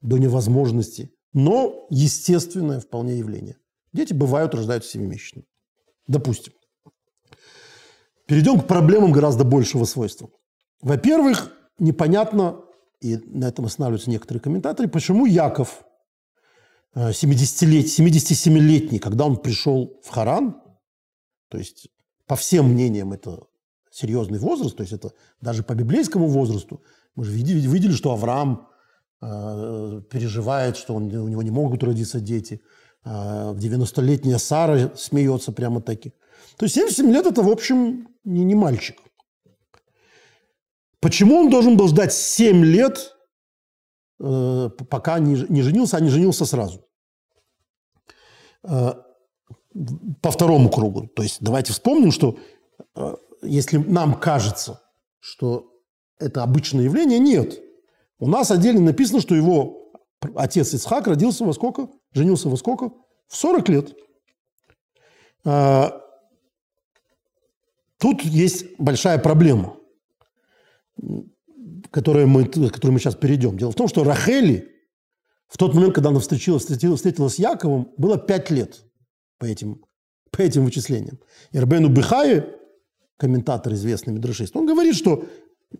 [0.00, 3.56] до невозможности, но естественное вполне явление.
[3.92, 5.46] Дети бывают, рождаются семимесячными.
[6.06, 6.52] Допустим.
[8.26, 10.28] Перейдем к проблемам гораздо большего свойства.
[10.80, 12.62] Во-первых, непонятно,
[13.00, 15.84] и на этом останавливаются некоторые комментаторы, почему Яков,
[16.94, 20.60] 70-летний, э, 77-летний, когда он пришел в Харан,
[21.48, 21.88] то есть
[22.26, 23.40] по всем мнениям это
[23.90, 26.82] серьезный возраст, то есть это даже по библейскому возрасту,
[27.14, 28.68] мы же видели, видели что Авраам
[29.22, 32.60] э, переживает, что он, у него не могут родиться дети,
[33.04, 36.12] э, 90-летняя Сара смеется прямо таки.
[36.56, 38.98] То есть 77 лет– это, в общем, не, не мальчик.
[41.00, 43.16] Почему он должен был ждать 7 лет,
[44.20, 46.86] э, пока не, не женился, а не женился сразу?
[48.64, 48.94] Э,
[50.22, 51.08] по второму кругу.
[51.08, 52.38] То есть давайте вспомним, что
[52.94, 54.82] э, если нам кажется,
[55.20, 55.72] что
[56.18, 57.60] это обычное явление, нет.
[58.18, 59.92] У нас отдельно написано, что его
[60.34, 61.88] отец Ицхак родился во сколько?
[62.12, 62.90] Женился во сколько?
[63.28, 63.94] В 40 лет.
[65.44, 66.00] А,
[67.98, 69.76] тут есть большая проблема,
[71.90, 73.58] которую мы, которую мы сейчас перейдем.
[73.58, 74.72] Дело в том, что Рахели
[75.48, 78.82] в тот момент, когда она встретилась, встретилась, встретилась с Яковом, было 5 лет
[79.38, 79.84] по этим,
[80.30, 81.18] по этим вычислениям.
[81.52, 82.54] И Рабену Бехае,
[83.16, 85.24] комментатор известный медрашист, он говорит, что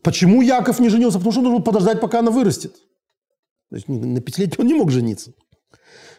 [0.03, 1.19] почему Яков не женился?
[1.19, 2.75] Потому что он должен подождать, пока она вырастет.
[3.71, 5.33] То есть на пятилетие он не мог жениться.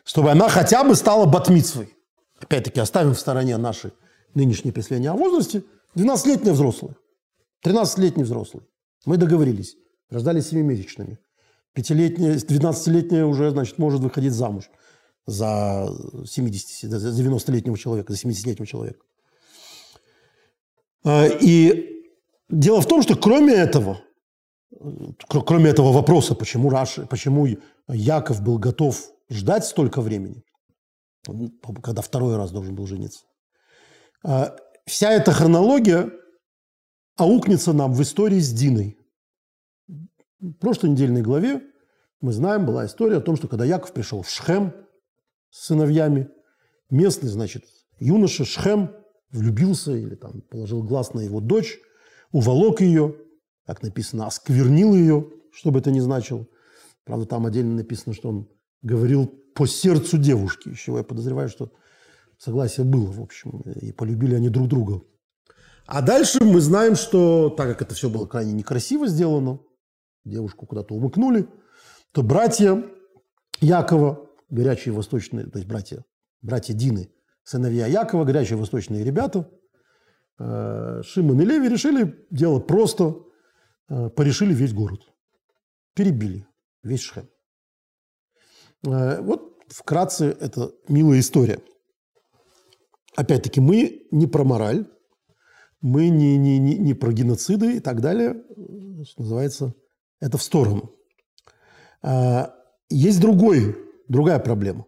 [0.04, 1.93] Чтобы она хотя бы стала батмицвой.
[2.39, 3.91] Опять-таки оставим в стороне наши
[4.34, 5.63] нынешние представления о возрасте.
[5.95, 6.95] 12-летняя взрослая,
[7.65, 8.63] 13-летний взрослый.
[9.06, 9.76] Мы договорились.
[10.10, 11.17] Рождались семимесячными.
[11.73, 14.69] Пятилетняя, 12-летняя уже, значит, может выходить замуж
[15.28, 15.94] за
[16.26, 19.06] 70, за 90-летнего человека, за 70-летнего человека.
[21.04, 22.06] А, и
[22.50, 24.02] дело в том, что кроме этого,
[25.28, 27.48] кроме этого вопроса, почему, Раши, почему
[27.90, 30.44] Яков был готов ждать столько времени,
[31.84, 33.26] когда второй раз должен был жениться,
[34.24, 36.10] а, вся эта хронология
[37.18, 38.98] аукнется нам в истории с Диной.
[40.40, 41.63] В прошлой недельной главе
[42.22, 44.74] мы знаем, была история о том, что когда Яков пришел в Шхем–
[45.58, 46.30] с сыновьями.
[46.89, 47.63] Местный, значит,
[48.00, 48.91] юноша Шхем
[49.32, 51.80] влюбился или там положил глаз на его дочь,
[52.32, 53.15] уволок ее,
[53.65, 56.46] как написано, осквернил ее, что бы это ни значило.
[57.04, 58.50] Правда, там отдельно написано, что он
[58.84, 61.72] говорил по сердцу девушки, из чего я подозреваю, что
[62.38, 65.02] согласие было, в общем, и полюбили они друг друга.
[65.88, 69.60] А дальше мы знаем, что, так как это все было крайне некрасиво сделано,
[70.24, 71.48] девушку куда-то умыкнули,
[72.12, 72.84] то братья
[73.60, 76.04] Якова горячие восточные, то есть братья,
[76.42, 77.12] братья Дины,
[77.44, 79.50] сыновья Якова, горячие восточные ребята,
[80.40, 83.24] э, Шимон и Леви решили дело просто,
[83.90, 85.02] э, порешили весь город.
[85.94, 86.46] Перебили
[86.84, 87.30] весь Шхем.
[88.86, 91.60] Э, вот вкратце это милая история.
[93.16, 94.86] Опять-таки, мы не про мораль,
[95.82, 98.44] мы не, не, не, не про геноциды и так далее.
[99.04, 99.74] Что называется,
[100.20, 100.94] это в сторону.
[102.90, 104.86] Есть другой другая проблема.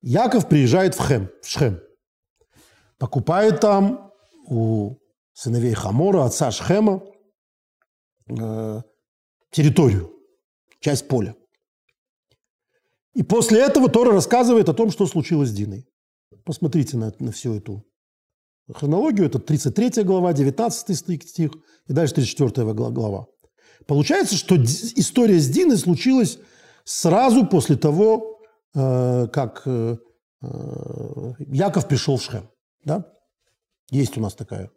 [0.00, 1.80] Яков приезжает в Хем, в Шхем,
[2.98, 4.12] покупает там
[4.46, 4.96] у
[5.32, 7.02] сыновей Хамора, отца Шхема,
[8.28, 8.82] э,
[9.50, 10.12] территорию,
[10.80, 11.34] часть поля.
[13.14, 15.88] И после этого Тора рассказывает о том, что случилось с Диной.
[16.44, 17.84] Посмотрите на, на всю эту
[18.72, 19.26] хронологию.
[19.26, 21.52] Это 33 глава, 19 стих
[21.88, 23.26] и дальше 34 глава.
[23.86, 26.38] Получается, что история с Диной случилась
[26.88, 28.40] сразу после того,
[28.74, 29.96] э, как э,
[30.42, 32.48] э, Яков пришел в Шхем.
[32.84, 33.12] Да?
[33.90, 34.70] Есть у нас такая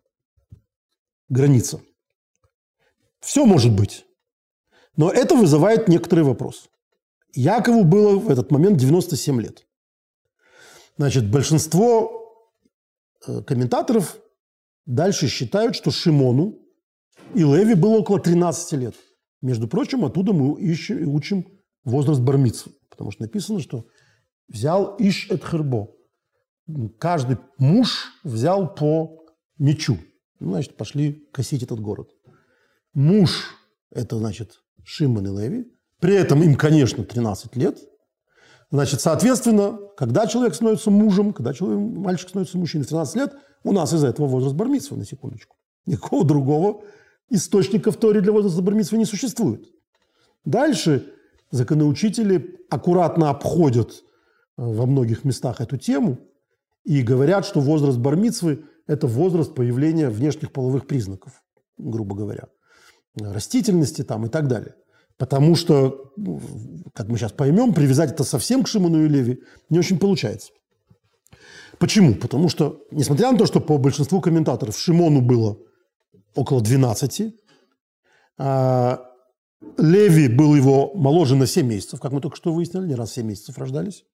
[1.29, 1.79] граница.
[3.21, 4.05] Все может быть.
[4.97, 6.69] Но это вызывает некоторый вопрос.
[7.33, 9.65] Якову было в этот момент 97 лет.
[10.97, 12.45] Значит, большинство
[13.47, 14.17] комментаторов
[14.85, 16.59] дальше считают, что Шимону
[17.33, 18.95] и Леви было около 13 лет.
[19.41, 23.85] Между прочим, оттуда мы ищем, учим возраст бармицу, потому что написано, что
[24.47, 25.89] взял иш эт хербо.
[26.99, 29.25] Каждый муж взял по
[29.57, 29.97] мечу.
[30.39, 32.09] Ну, значит, пошли косить этот город.
[32.93, 33.55] Муж–
[33.91, 35.71] это, значит, Шимон и Леви.
[35.99, 37.77] При этом им, конечно, 13 лет.
[38.71, 43.71] Значит, соответственно, когда человек становится мужем, когда человек, мальчик становится мужчиной в 13 лет, у
[43.71, 45.57] нас из-за этого возраст бармитсва, на секундочку.
[45.85, 46.83] Никакого другого
[47.29, 49.65] источника в Торе для возраста бармитсва не существует.
[50.45, 51.13] Дальше
[51.51, 53.93] законоучители аккуратно обходят э,
[54.57, 56.19] во многих местах эту тему
[56.83, 61.43] и говорят, что возраст бармитсвы– это возраст появления внешних половых признаков,
[61.77, 62.47] грубо говоря,
[63.19, 64.75] растительности там и так далее.
[65.17, 66.41] Потому что, ну,
[66.95, 70.51] как мы сейчас поймем, привязать это совсем к Шимону и Леви не очень получается.
[71.77, 72.15] Почему?
[72.15, 75.59] Потому что, несмотря на то, что по большинству комментаторов Шимону было
[76.33, 77.35] около 12,
[78.37, 79.10] а
[79.77, 83.25] Леви был его моложе на 7 месяцев, как мы только что выяснили, не раз 7
[83.25, 84.05] месяцев рождались.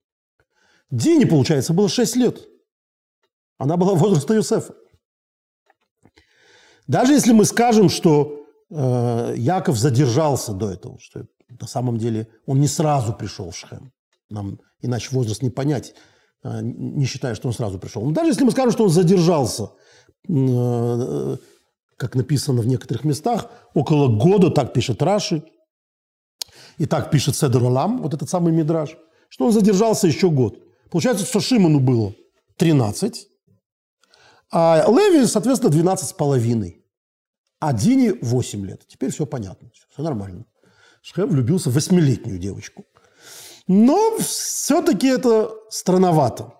[0.91, 2.47] Дине, получается, было 6 лет.
[3.57, 4.75] Она была возраста Юсефа.
[6.87, 12.59] Даже если мы скажем, что э, Яков задержался до этого, что на самом деле он
[12.61, 13.91] не сразу пришел в Шхем,
[14.29, 15.95] нам иначе возраст не понять,
[16.43, 18.03] э, не считая, что он сразу пришел.
[18.03, 19.71] Но даже если мы скажем, что он задержался,
[20.29, 21.37] э,
[21.97, 25.43] как написано в некоторых местах, около года, так пишет Раши,
[26.77, 28.95] и так пишет Седер Олам, вот этот самый Мидраж,
[29.29, 30.59] что он задержался еще год.
[30.89, 32.13] Получается, что Шимону было
[32.57, 33.27] 13,
[34.51, 36.85] а Леви, соответственно, 12 с половиной.
[37.59, 38.87] А Дине 8 лет.
[38.87, 40.45] Теперь все понятно, все нормально.
[41.01, 42.85] Шхем влюбился в восьмилетнюю девочку.
[43.67, 46.53] Но все-таки это странновато.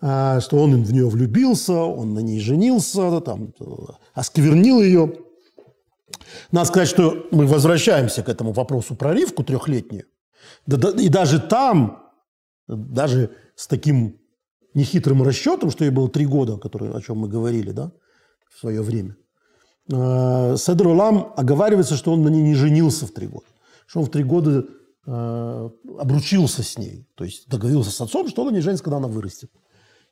[0.00, 3.54] А, что он в нее влюбился, он на ней женился, там,
[4.14, 5.14] осквернил ее.
[6.52, 10.04] Надо сказать, что мы возвращаемся к этому вопросу про Ривку трехлетнюю.
[10.66, 12.02] И даже там,
[12.68, 14.20] даже с таким
[14.74, 17.92] нехитрым расчетом, что ей было три года, который, о чем мы говорили да,
[18.50, 19.16] в свое время,
[19.90, 23.46] а, Седр Улам оговаривается, что он на ней не женился в три года.
[23.86, 24.66] Что он в три года
[25.06, 27.08] а, обручился с ней.
[27.14, 29.50] То есть договорился с отцом, что он не женится, когда она вырастет.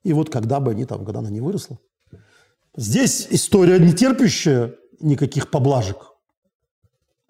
[0.05, 1.79] И вот когда бы они там, когда она не выросла.
[2.77, 6.13] Здесь история не терпящая никаких поблажек.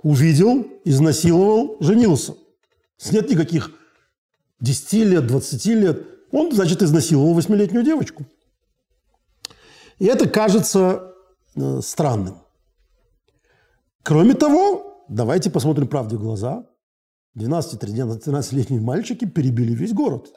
[0.03, 2.35] Увидел, изнасиловал, женился.
[3.11, 3.71] Нет никаких
[4.61, 6.07] 10 лет, 20 лет.
[6.33, 8.25] Он, значит, изнасиловал восьмилетнюю девочку.
[9.99, 11.15] И это кажется
[11.55, 12.39] э, странным.
[14.03, 16.67] Кроме того, давайте посмотрим правде в глаза.
[17.37, 20.33] 12-13-летние мальчики перебили весь город.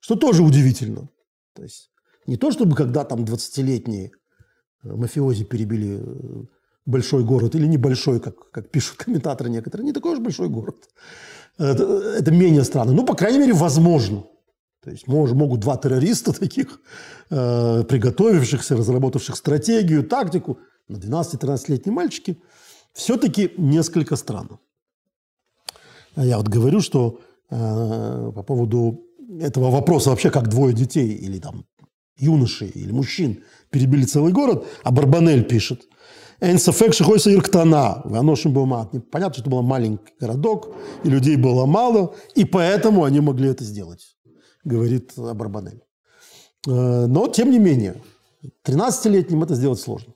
[0.00, 1.08] Что тоже удивительно.
[1.54, 1.90] То есть
[2.26, 4.10] не то, чтобы когда там 20-летние
[4.82, 6.44] э, мафиози перебили э,
[6.86, 10.76] большой город или небольшой, как, как пишут комментаторы некоторые, не такой уж большой город.
[11.58, 11.84] Это,
[12.18, 12.92] это менее странно.
[12.92, 14.24] Ну, по крайней мере, возможно.
[14.82, 16.80] То есть мож, могут два террориста таких,
[17.30, 20.58] э, приготовившихся, разработавших стратегию, тактику,
[20.88, 22.42] на 12-13-летние мальчики,
[22.92, 24.58] все-таки несколько странно.
[26.16, 29.04] Я вот говорю, что э, по поводу
[29.38, 31.64] этого вопроса вообще, как двое детей или там
[32.16, 35.86] юноши или мужчин перебили целый город, а Барбанель пишет,
[36.40, 38.90] Энсафек шихойса ирктана, ваношим бумат.
[39.10, 43.62] Понятно, что это был маленький городок, и людей было мало, и поэтому они могли это
[43.62, 44.16] сделать,
[44.64, 45.82] говорит Барбанель.
[46.66, 48.02] Э, но, тем не менее,
[48.64, 50.14] 13-летним это сделать сложно.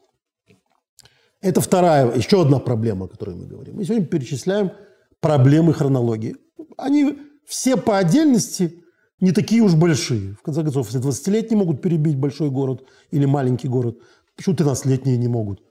[1.43, 3.77] Это вторая, еще одна проблема, о которой мы говорим.
[3.77, 4.73] Мы сегодня перечисляем
[5.21, 6.37] проблемы хронологии.
[6.79, 8.84] Они все по отдельности
[9.21, 10.35] не такие уж большие.
[10.35, 13.99] В конце концов, если 20-летние могут перебить большой город или маленький город,
[14.37, 15.63] почему 13-летние не могут?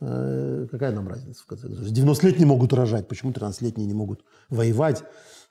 [0.00, 1.42] Э, какая нам разница?
[1.42, 1.86] В конце концов?
[1.86, 5.04] 90-летние могут рожать, почему 13-летние не могут воевать?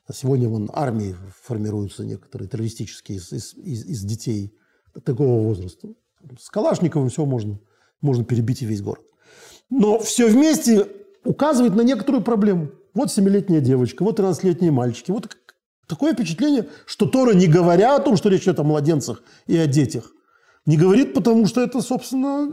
[0.08, 4.54] А сегодня вон армии формируются некоторые террористические из, из, из детей
[5.04, 5.90] такого возраста.
[6.40, 7.60] С Калашниковым все можно,
[8.02, 9.04] можно перебить и весь город.
[9.70, 10.88] Но все вместе
[11.26, 12.72] указывает на некоторую проблему.
[12.94, 15.38] Вот 7-летняя девочка, вот 13-летние мальчики, вот
[15.88, 19.68] Такое впечатление, что Тора, не говоря о том, что речь идет о младенцах и о
[19.68, 20.12] детях,
[20.66, 22.46] не говорит, потому что это, собственно,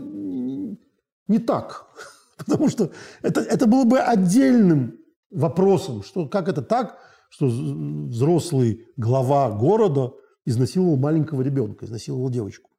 [1.27, 1.87] не так.
[2.37, 2.91] Потому что
[3.23, 4.99] это, это было бы отдельным
[5.31, 10.13] вопросом, что как это так, что взрослый глава города
[10.45, 12.71] изнасиловал маленького ребенка, изнасиловал девочку.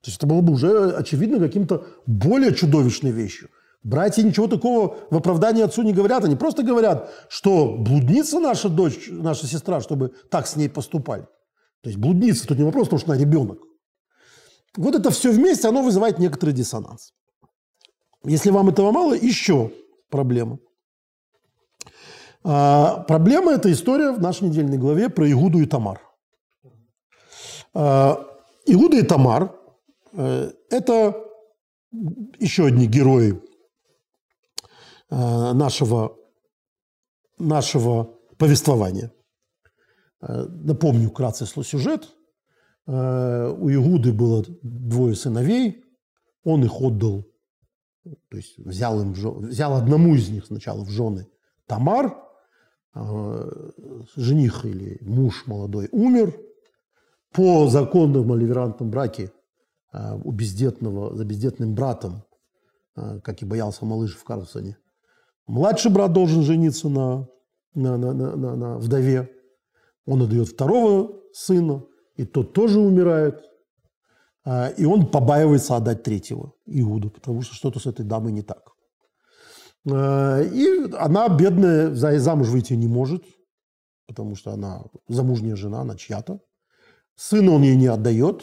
[0.00, 3.48] То есть это было бы уже, очевидно, каким-то более чудовищной вещью.
[3.84, 6.24] Братья ничего такого в оправдании отцу не говорят.
[6.24, 11.28] Они просто говорят, что блудница наша дочь, наша сестра, чтобы так с ней поступали.
[11.82, 13.58] То есть блудница, тут не вопрос, потому что она ребенок.
[14.76, 17.12] Вот это все вместе, оно вызывает некоторый диссонанс.
[18.24, 19.70] Если вам этого мало, еще
[20.08, 20.58] проблема.
[22.42, 26.00] А, проблема– это история в нашей недельной главе про Игуду и Тамар.
[27.74, 28.18] А,
[28.64, 29.54] Игуда и Тамар
[30.12, 31.22] э,– это
[32.38, 33.42] еще одни герои
[35.14, 36.16] нашего,
[37.38, 39.12] нашего повествования.
[40.20, 42.08] Э, напомню вкратце сюжет.
[42.86, 45.84] Э, у Игуды было двое сыновей,
[46.44, 47.24] он их отдал,
[48.04, 51.26] то есть взял, им, взял одному из них сначала в жены
[51.66, 52.20] Тамар,
[54.14, 56.38] жених или муж молодой умер,
[57.32, 59.32] по законному ливерантном браке
[59.92, 62.22] у бездетного, за бездетным братом,
[62.94, 64.76] как и боялся малыш в Карлсоне,
[65.46, 67.28] младший брат должен жениться на,
[67.74, 69.30] на, на, на, на, на вдове,
[70.06, 71.84] он отдает второго сына,
[72.16, 73.42] и тот тоже умирает.
[74.44, 78.72] А, и он побаивается отдать третьего, Иуду, потому что что-то с этой дамой не так.
[79.90, 83.24] А, и она, бедная, замуж выйти не может,
[84.06, 86.40] потому что она замужняя жена, она чья-то.
[87.16, 88.42] Сына он ей не отдает.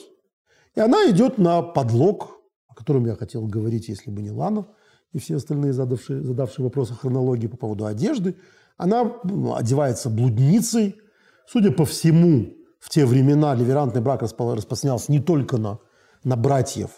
[0.75, 4.67] И она идет на подлог, о котором я хотел говорить, если бы не Лана
[5.13, 8.35] и все остальные, задавшие, задавшие вопросы хронологии по поводу одежды.
[8.77, 10.95] Она ну, одевается блудницей–
[11.51, 15.79] Судя по всему, в те времена ливерантный брак распространялся не только на,
[16.23, 16.91] на братьев,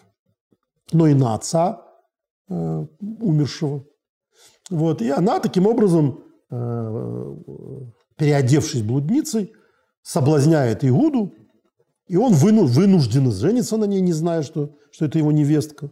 [0.91, 1.81] но и на отца
[2.49, 3.83] э, умершего.
[4.69, 5.01] Вот.
[5.01, 7.35] И она таким образом, э,
[8.15, 9.53] переодевшись блудницей,
[10.03, 11.33] соблазняет Иуду,
[12.07, 15.89] и он выну, вынужден жениться на ней, не зная, что, что это его невестка,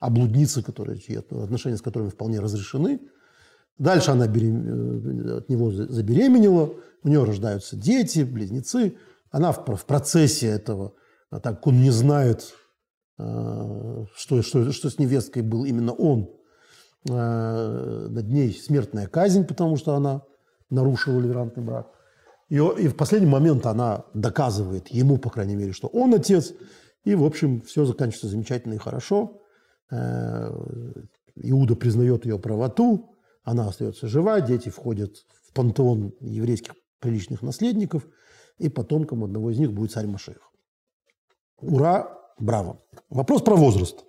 [0.00, 0.98] а блудница, которая,
[1.30, 3.00] отношения с которыми вполне разрешены.
[3.78, 6.72] Дальше она берем, э, от него забеременела,
[7.02, 8.96] у нее рождаются дети, близнецы.
[9.30, 10.94] Она в, в процессе этого,
[11.30, 12.54] а так он не знает,
[13.18, 16.30] э, что, что, что с невесткой был именно он,
[17.08, 20.22] э, над ней смертная казнь, потому что она
[20.70, 21.88] нарушила ливерантный брак.
[22.48, 26.52] И, и в последний момент она доказывает ему, по крайней мере, что он отец.
[27.04, 29.39] И, в общем, все заканчивается замечательно и хорошо.
[29.90, 30.50] Э,
[31.36, 38.06] Иуда признает ее правоту, она остается жива, дети входят в пантеон еврейских приличных наследников,
[38.58, 40.52] и потомком одного из них будет царь Машех.
[41.56, 42.80] Ура, браво.
[43.08, 44.04] Вопрос про возраст.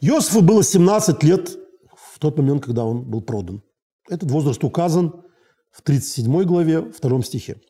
[0.00, 1.56] Иосифу было 17 лет
[1.96, 3.62] в тот момент, когда он был продан.
[4.08, 5.24] Этот возраст указан
[5.70, 7.60] в 37 главе, втором стихе.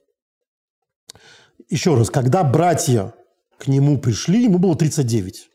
[1.68, 3.14] Еще раз, когда братья
[3.58, 5.48] к нему пришли, ему было 39.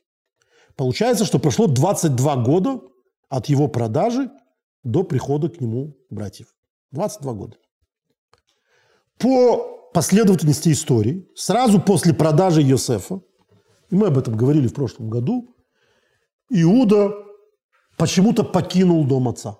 [0.80, 2.80] Получается, что прошло 22 года
[3.28, 4.32] от его продажи
[4.86, 6.56] до прихода к нему братьев.
[6.92, 7.58] 22 года
[9.18, 13.20] по последовательности истории, сразу после продажи Йосефа,
[13.90, 15.54] и мы об этом говорили в прошлом году,
[16.50, 17.12] Иуда
[17.98, 19.60] почему-то покинул дом отца.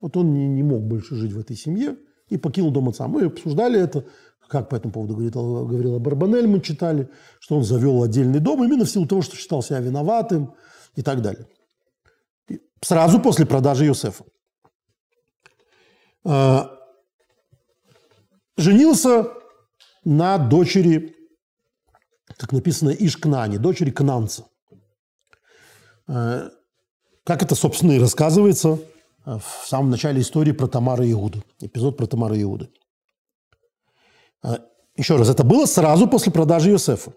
[0.00, 1.96] Вот он не, не мог больше жить в этой семье
[2.28, 3.06] и покинул дом отца.
[3.06, 4.04] Мы обсуждали это,
[4.48, 8.84] как по этому поводу говорил, говорила Барбанель, мы читали, что он завел отдельный дом именно
[8.84, 10.54] в силу того, что считал себя виноватым
[10.96, 11.46] и так далее.
[12.48, 14.24] И сразу после продажи Йосефа.
[16.24, 16.70] А,
[18.56, 19.28] женился
[20.04, 21.14] на дочери,
[22.36, 24.46] как написано, Ишкнани, дочери Кнанца.
[26.08, 26.48] Э,
[27.24, 28.78] как это, собственно, и рассказывается
[29.26, 31.44] э, в самом начале истории про Тамара Иуду.
[31.60, 32.64] Эпизод про Тамара и Иуды.
[32.64, 32.87] Э,
[34.96, 37.12] еще раз, это было сразу после продажи Иосифа.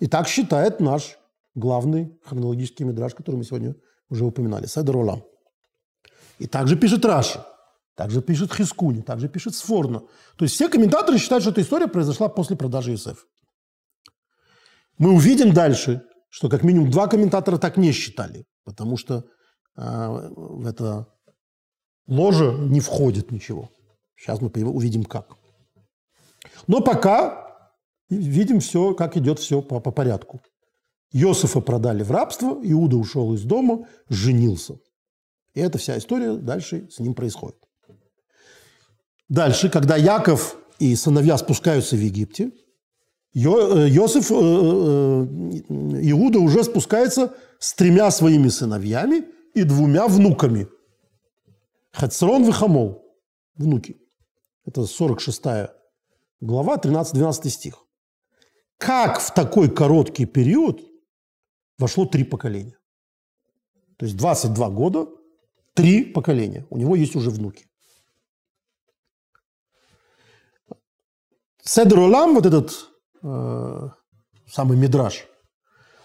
[0.00, 1.18] И так считает наш
[1.54, 3.74] главный хронологический мидраж, который мы сегодня
[4.08, 5.24] уже упоминали, Седер Олам.
[6.38, 7.44] И также пишет Раши–
[7.98, 10.04] также пишет Хискуни, также пишет Сфорно.
[10.36, 13.26] То есть все комментаторы считают, что эта история произошла после продажи Юсеф.
[14.98, 19.24] Мы увидим дальше, что как минимум два комментатора так не считали, потому что
[19.76, 21.08] э, в это
[22.06, 23.68] ложе не входит ничего.
[24.14, 25.36] Сейчас мы увидим как.
[26.68, 27.48] Но пока
[28.08, 30.40] видим все, как идет все по, по порядку.
[31.12, 34.78] Иосифа продали в рабство, Иуда ушел из дома, женился.
[35.54, 37.56] И эта вся история дальше с ним происходит.
[39.28, 42.52] Дальше, когда Яков и сыновья спускаются в Египте,
[43.34, 44.38] Иосиф, э, э,
[45.68, 50.68] э, Иуда уже спускается с тремя своими сыновьями и двумя внуками.
[51.92, 52.52] Хацрон и
[53.56, 53.96] внуки.
[54.66, 55.42] Это 46
[56.40, 57.84] глава, 13-12 стих.
[58.78, 60.80] Как в такой короткий период
[61.78, 62.78] вошло три поколения?
[63.96, 65.06] То есть 22 года,
[65.74, 66.66] три поколения.
[66.70, 67.66] У него есть уже внуки.
[71.62, 72.72] Седр Олам, вот этот
[73.22, 73.88] э,
[74.46, 75.26] самый мидраж,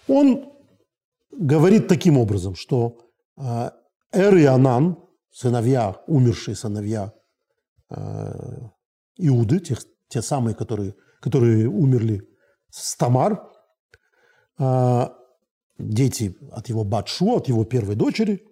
[0.08, 0.52] он
[1.30, 2.98] говорит таким образом, что
[3.36, 3.70] э,
[4.12, 4.98] Эр и Анан,
[5.30, 7.12] сыновья, умершие сыновья
[7.88, 8.68] э,
[9.16, 9.80] Иуды, тех,
[10.14, 12.22] те самые, которые, которые умерли
[12.70, 13.42] с Тамар,
[14.58, 15.08] э,
[15.78, 18.46] дети от его Батшу, от его первой дочери.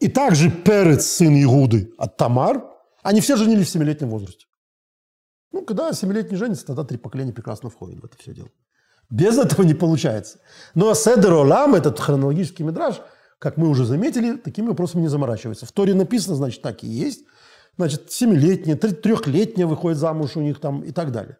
[0.00, 2.64] И также Перец, сын Игуды, от Тамар.
[3.02, 4.46] Они все женились в семилетнем возрасте.
[5.52, 8.48] Ну, когда семилетний женится, тогда три поколения прекрасно входят в это все дело.
[9.10, 10.38] Без этого не получается.
[10.74, 13.02] Но Седер Олам, этот хронологический мидраж,
[13.38, 15.66] как мы уже заметили, такими вопросами не заморачивается.
[15.66, 17.24] В Торе написано, значит, так и есть.
[17.76, 21.38] Значит, семилетняя, трехлетняя выходит замуж у них там и так далее.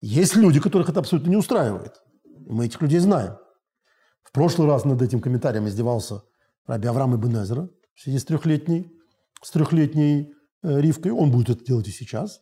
[0.00, 2.00] Есть люди, которых это абсолютно не устраивает.
[2.24, 3.36] Мы этих людей знаем.
[4.22, 6.22] В прошлый раз над этим комментарием издевался
[6.66, 8.92] Раби Авраам Ибн в связи с трехлетней,
[9.42, 11.12] с трехлетней э, Ривкой.
[11.12, 12.40] Он будет это делать и сейчас.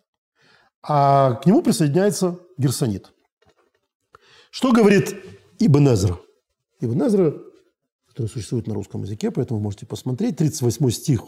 [0.83, 3.13] А к нему присоединяется Герсонит.
[4.51, 5.15] Что говорит?
[5.59, 6.19] Ибн Эзра,
[8.09, 11.23] который существует на русском языке, поэтому можете посмотреть, 38 стих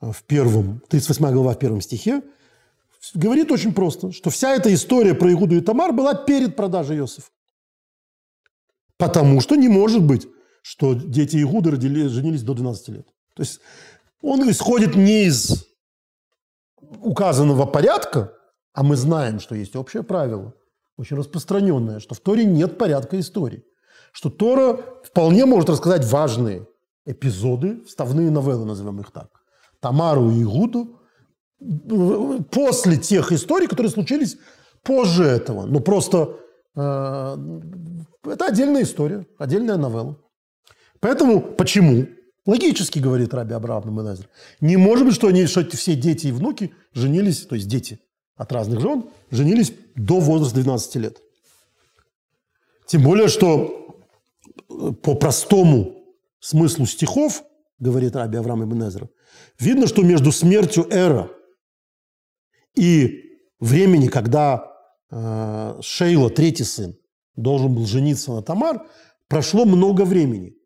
[0.00, 2.22] в первом, 38 глава в первом стихе,
[3.14, 7.30] говорит очень просто, что вся эта история про Игуду и Тамар была перед продажей Иосифа.
[8.98, 10.26] Потому что не может быть,
[10.62, 13.06] что дети Игуды родили, женились до 12 лет.
[13.34, 13.60] То есть
[14.22, 15.66] он исходит не из
[17.00, 18.32] указанного порядка,
[18.72, 20.54] а мы знаем, что есть общее правило,
[20.96, 23.64] очень распространенное, что в Торе нет порядка истории.
[24.12, 26.66] Что Тора вполне может рассказать важные
[27.04, 29.45] эпизоды, вставные новеллы, назовем их так.
[29.86, 30.98] Тамару и Игуду
[32.50, 34.36] после тех историй, которые случились
[34.82, 35.64] позже этого.
[35.66, 36.40] Ну, просто
[36.74, 37.36] э,
[38.24, 40.18] это отдельная история, отдельная новелла.
[40.98, 42.08] Поэтому почему?
[42.46, 44.28] Логически, говорит Раби Абрахам Менезер.
[44.60, 48.00] Не может быть, что, они, что все дети и внуки женились, то есть дети
[48.34, 51.22] от разных жен, женились до возраста 12 лет.
[52.86, 53.96] Тем более, что
[54.68, 56.02] э, по простому
[56.40, 57.44] смыслу стихов,
[57.78, 59.08] говорит Раби Авраам Ибн Эзра,
[59.58, 61.30] видно, что между смертью Эра
[62.74, 63.22] и
[63.60, 64.72] времени, когда
[65.10, 66.96] э, Шейла, третий сын,
[67.34, 68.86] должен был жениться на Тамар,
[69.28, 70.56] прошло много времени.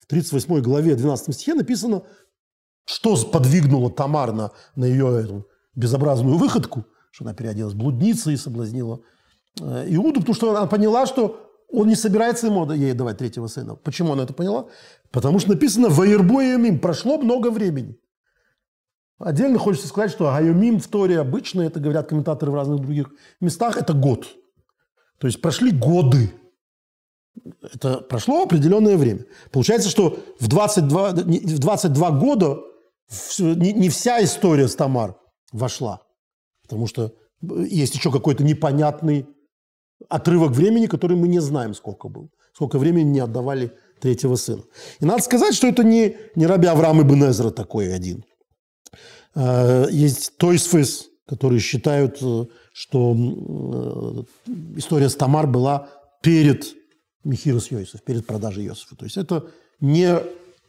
[0.00, 2.02] В 38 главе 12 стихе написано,
[2.84, 9.00] что подвигнуло Тамар на, на ее эту безобразную выходку, что она переоделась блудницей и соблазнила
[9.60, 13.74] э, Иуду, потому что она поняла, что он не собирается ему ей давать третьего сына.
[13.76, 14.66] Почему она это поняла?
[15.10, 17.98] Потому что написано «Ваербоемим»– прошло много времени.
[19.18, 23.10] Отдельно хочется сказать, что Гайомим в Торе обычно, это говорят комментаторы в разных других
[23.40, 24.28] местах, это год.
[25.18, 26.32] То есть прошли годы.
[27.62, 29.26] Это прошло определенное время.
[29.50, 32.60] Получается, что в 22, в 22 года
[33.38, 35.16] не вся история с Тамар
[35.52, 36.02] вошла.
[36.62, 39.26] Потому что есть еще какой-то непонятный
[40.08, 42.30] отрывок времени, который мы не знаем, сколько был.
[42.52, 44.62] Сколько времени не отдавали третьего сына.
[45.00, 48.24] И надо сказать, что это не, не раби Авраам Ибн Эзра такой один.
[49.34, 55.88] А, есть Тойсфес, которые считают, э, что э, история с Тамар была
[56.22, 56.74] перед
[57.24, 58.96] Михирос Йосиф, перед продажей Йосифа.
[58.96, 59.44] То есть это
[59.80, 60.18] не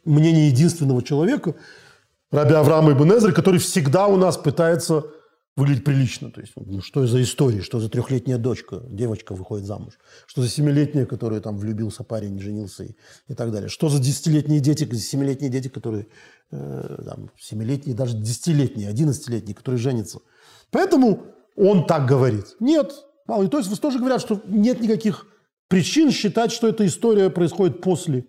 [0.04, 1.54] мнение единственного человека,
[2.30, 5.06] раби Авраама Ибн Эзра, который всегда у нас пытается
[5.56, 6.30] выглядеть прилично.
[6.30, 10.48] То есть, ну, что за история, что за трехлетняя дочка, девочка выходит замуж, что за
[10.48, 12.96] семилетняя, которая там влюбился парень, женился и,
[13.28, 16.06] и так далее, что за десятилетние дети, семилетние дети, которые
[16.50, 20.20] э, там, семилетние, даже десятилетние, одиннадцатилетние, которые женятся.
[20.70, 21.26] Поэтому
[21.56, 22.56] он так говорит.
[22.60, 22.92] Нет.
[23.26, 23.44] Мало.
[23.44, 25.26] И то есть вы тоже говорят, что нет никаких
[25.68, 28.26] причин считать, что эта история происходит после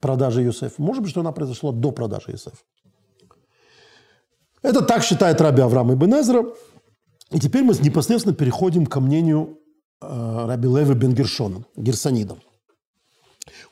[0.00, 0.80] продажи Юсефа.
[0.80, 2.58] Может быть, что она произошла до продажи Юсефа.
[4.62, 6.44] Это так считает Раби Авраам Ибн Эзра.
[7.30, 9.58] И теперь мы непосредственно переходим ко мнению
[10.00, 12.38] э, Раби Леви бен Гершона, Герсонида.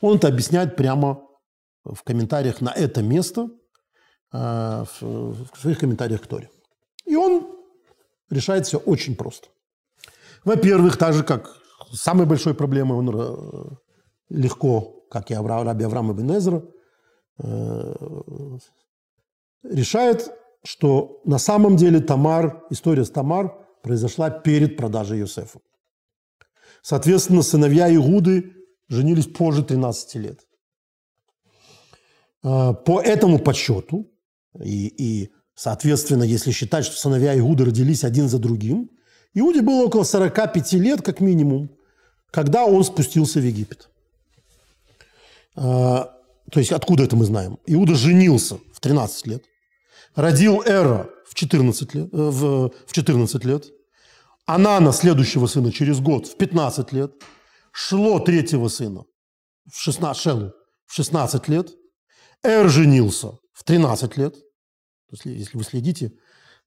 [0.01, 1.23] Он это объясняет прямо
[1.83, 3.49] в комментариях на это место,
[4.31, 6.49] э, в своих комментариях к Торе.
[7.05, 7.47] И он
[8.29, 9.47] решает все очень просто.
[10.45, 11.57] Во-первых, так же, как
[11.91, 13.75] самой большой проблемой он э,
[14.29, 16.63] легко, как и Раби Авраам Ибн Эзра,
[19.63, 20.31] решает
[20.67, 25.61] что на самом деле Тамар, история с Тамар произошла перед продажей Юсефа.
[26.81, 28.51] Соответственно, сыновья Игуды
[28.89, 30.39] женились позже 13 лет.
[32.43, 34.11] А, по этому подсчету,
[34.61, 38.89] и, и соответственно, если считать, что сыновья Игуды родились один за другим,
[39.33, 41.69] Иуде было около 45 лет, как минимум,
[42.29, 43.89] когда он спустился в Египет.
[45.55, 46.13] А,
[46.51, 47.57] то есть откуда это мы знаем?
[47.67, 49.43] Иуда женился в 13 лет–
[50.17, 53.65] родил Эра в 14 лет, э, в, в 14 лет,
[54.45, 57.13] Анана следующего сына через год в 15 лет,
[57.71, 59.05] Шло третьего сына
[59.71, 60.53] в 16, Шелу
[60.87, 61.69] в 16 лет,
[62.43, 64.35] Эр женился в 13 лет.
[65.11, 66.13] Если, если вы следите,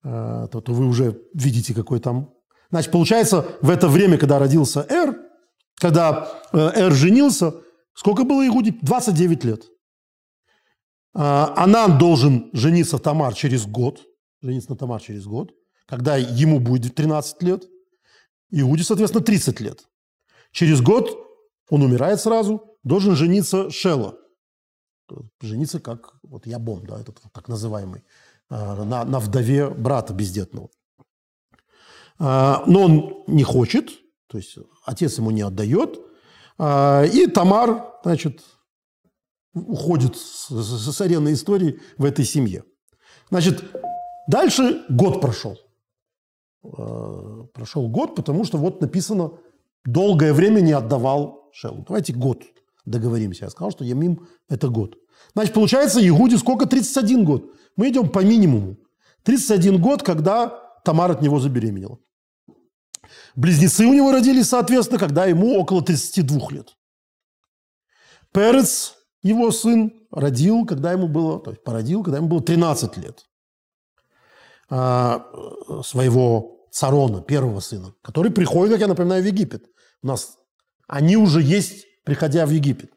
[0.04, 2.32] э, то, то вы уже видите, какой там...
[2.70, 5.18] Значит, получается, в это время, когда родился Эр,
[5.74, 7.54] когда э, Эр женился,
[8.00, 8.74] Сколько было Игуде?
[8.80, 9.64] 29 лет.
[11.12, 14.00] Анан должен жениться Тамар через год.
[14.42, 15.52] Жениться на Тамар через год.
[15.86, 17.64] Когда ему будет 13 лет.
[18.50, 19.88] Иуде, соответственно, 30 лет.
[20.52, 21.10] Через год
[21.68, 22.76] он умирает сразу.
[22.82, 24.16] Должен жениться Шела.
[25.40, 28.04] Жениться как вот Ябом, да, этот так называемый.
[28.48, 30.70] А, на, на вдове брата бездетного.
[32.18, 33.90] А, но он не хочет,
[34.26, 35.98] то есть отец ему не отдает.
[36.58, 38.42] А, и Тамар, значит,
[39.54, 42.64] уходит с, с арены истории в этой семье.
[43.30, 43.64] Значит,
[44.26, 45.58] дальше год прошел.
[46.62, 49.32] А, прошел год, потому что вот написано,
[49.84, 51.84] долгое время не отдавал Шелу.
[51.86, 52.42] Давайте год
[52.84, 53.44] договоримся.
[53.44, 54.96] Я сказал, что Ямим– это год.
[55.34, 56.66] Значит, получается, Игуде сколько?
[56.66, 57.54] 31 год.
[57.76, 58.76] Мы идем по минимуму.
[59.24, 60.48] 31 год, когда
[60.84, 61.98] Тамар от него забеременела.
[63.34, 66.76] Близнецы у него родились, соответственно, когда ему около 32 лет.
[68.32, 73.26] Перец, его сын, родил, когда ему было, то есть породил, когда ему было 13 лет.
[74.68, 75.26] А,
[75.84, 79.66] своего Царона, первого сына, который приходит, как я напоминаю, в Египет.
[80.02, 80.36] У нас
[80.86, 82.92] они уже есть, приходя в Египет.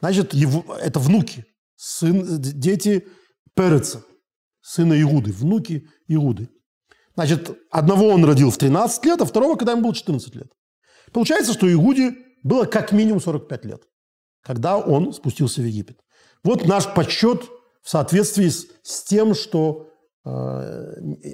[0.00, 1.44] Значит, его, это внуки,
[1.76, 3.06] сын, дети
[3.54, 4.04] Переца,
[4.60, 6.48] сына Иуды, внуки Иуды.
[7.14, 10.52] Значит, одного он родил в 13 лет, а второго, когда ему было 14 лет.
[11.12, 13.82] Получается, что Игуде было как минимум 45 лет,
[14.42, 15.98] когда он спустился в Египет.
[16.44, 17.44] Вот наш подсчет
[17.82, 19.90] в соответствии с, с тем, что
[20.24, 20.30] э,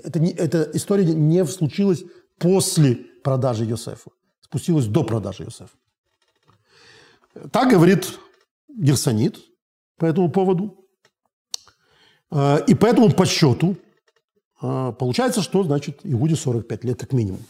[0.04, 2.04] это, не, эта история не случилась
[2.38, 5.76] после продажи Йосефа, спустилась до продажи Йосефа.
[7.50, 8.18] Так говорит
[8.68, 9.38] Герсонит
[9.96, 10.86] по этому поводу.
[12.30, 13.76] Э, и по счету
[14.66, 17.40] а, получается, что значит Иуде 45 лет как минимум.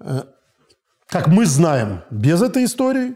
[0.00, 0.22] Э,
[1.06, 3.14] как мы знаем, без этой истории,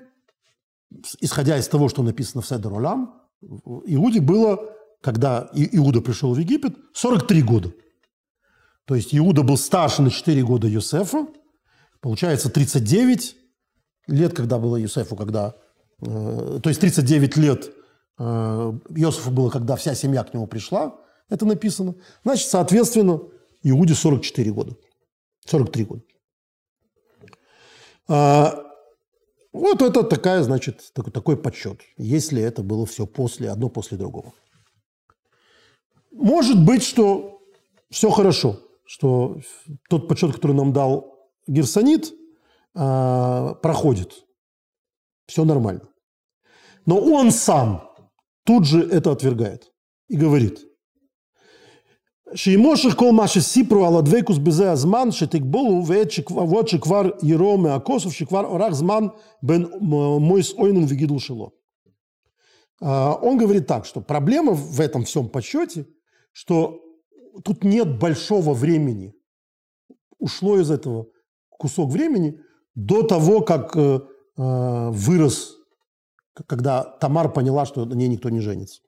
[1.21, 4.59] исходя из того, что написано в Седер Олам, Иуде было,
[5.01, 7.73] когда Иуда пришел в Египет, 43 года.
[8.85, 11.27] То есть Иуда был старше на 4 года Юсефа,
[12.01, 13.37] получается 39
[14.09, 15.55] лет, когда было Юсефу, когда...
[16.01, 17.71] Э, то есть 39 лет
[18.19, 21.95] э, Иосифу было, когда вся семья к нему пришла, это написано.
[22.25, 23.21] Значит, соответственно,
[23.63, 24.77] Иуде 44 года.
[25.47, 26.03] 43 года.
[29.53, 34.33] Вот это такая, значит, такой, такой подсчет, если это было все после, одно после другого.
[36.11, 37.43] Может быть, что
[37.91, 39.41] все хорошо, что
[39.89, 42.13] тот подсчет, который нам дал Герсонит,
[42.75, 44.25] а, проходит.
[45.27, 45.89] Все нормально.
[46.87, 47.91] Но он сам
[48.45, 49.73] тут же это отвергает
[50.09, 50.67] и говорит–
[52.36, 58.74] שימושך כל מה שסיפרו על הדבקוס בזה הזמן שתקבולו ועוד שכבר יראו מהכוסף שכבר אורך
[58.74, 59.08] זמן
[59.44, 59.66] בין
[60.20, 61.52] мойс ойнен вегидл шило.
[62.82, 65.88] Он говорит так, что проблема в этом всем подсчете,
[66.32, 66.80] что
[67.44, 69.16] тут нет большого времени.
[70.20, 71.08] Ушло из этого
[71.50, 72.40] кусок времени
[72.76, 74.00] до того, как э,
[74.38, 75.56] э, вырос,
[76.46, 78.82] когда Тамар поняла, что на ней никто не женится.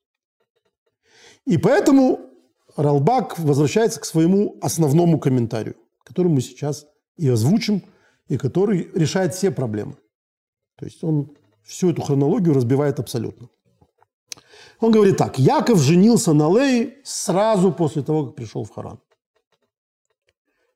[1.46, 2.20] И поэтому
[2.77, 7.83] Ралбак возвращается к своему основному комментарию, который мы сейчас и озвучим,
[8.29, 9.97] и который решает все проблемы.
[10.77, 13.49] То есть он всю эту хронологию разбивает абсолютно.
[14.81, 15.39] Он говорит так.
[15.39, 19.01] Яков женился на Лее сразу после того, как пришел в Харан.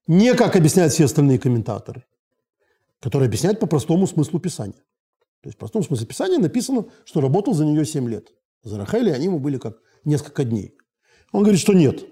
[0.07, 2.05] Не как объясняют все остальные комментаторы,
[3.01, 4.83] которые объясняют по простому смыслу Писания.
[5.43, 8.33] То есть в простом смысле Писания написано, что работал за нее 7 лет.
[8.63, 10.77] За Рахели они ему были как несколько дней.
[11.33, 12.05] Он говорит, что нет.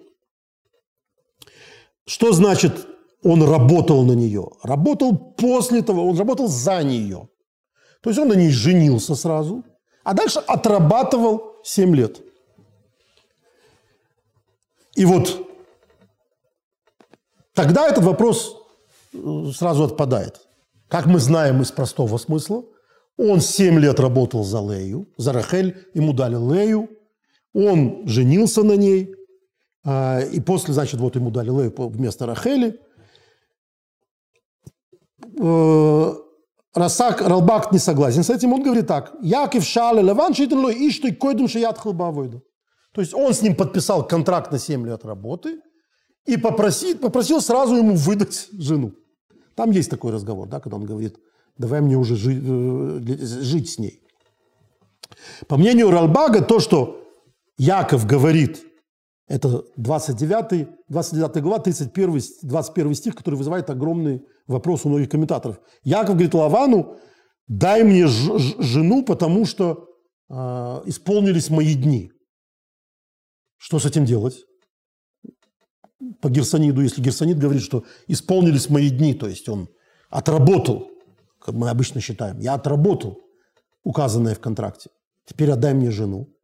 [2.07, 2.87] Что значит
[3.23, 4.49] он работал на нее?
[4.63, 7.29] Работал после того, он работал за нее.
[8.01, 9.65] То есть он на ней женился сразу,
[10.05, 12.21] а дальше отрабатывал 7 лет.
[14.95, 15.47] И вот
[17.53, 18.57] тогда этот вопрос
[19.13, 20.41] э, сразу отпадает.
[20.89, 22.65] Как мы знаем из простого смысла,
[23.19, 26.89] он 7 лет работал за Лею, за Рахель, ему дали Лею,
[27.57, 29.15] он женился на ней,
[29.83, 32.79] а, и после, значит, вот ему дали Лею вместо Рахели.
[35.41, 36.13] Э,
[36.75, 38.53] Расак Ралбак не согласен с этим.
[38.53, 39.15] Он говорит так.
[39.23, 42.43] Якив шале леван шитен и что койдем шият хлбавойду.
[42.93, 45.61] То есть он с ним подписал контракт на 7 лет работы
[46.27, 48.93] и попросил, попросил сразу ему выдать жену.
[49.55, 51.17] Там есть такой разговор, да, когда он говорит,
[51.57, 53.01] давай мне уже жить, э,
[53.43, 54.03] жить с ней.
[55.47, 57.06] По мнению Ралбага, то, что
[57.59, 58.65] Яков говорит,
[59.29, 65.61] это 29, 29 глава, 31, 21 стих, который вызывает огромный вопрос у многих комментаторов.
[65.83, 66.99] Яков говорит Лавану,
[67.49, 69.89] дай мне жену, потому что
[70.29, 70.35] э,
[70.87, 72.13] исполнились мои дни.
[73.57, 74.45] Что с этим делать?
[76.21, 79.69] По Герсониду, если Герсонид говорит, что исполнились мои дни, то есть он
[80.11, 80.91] отработал,
[81.41, 83.19] как мы обычно считаем, я отработал
[83.83, 84.91] указанное в контракте,
[85.25, 86.36] теперь отдай мне жену.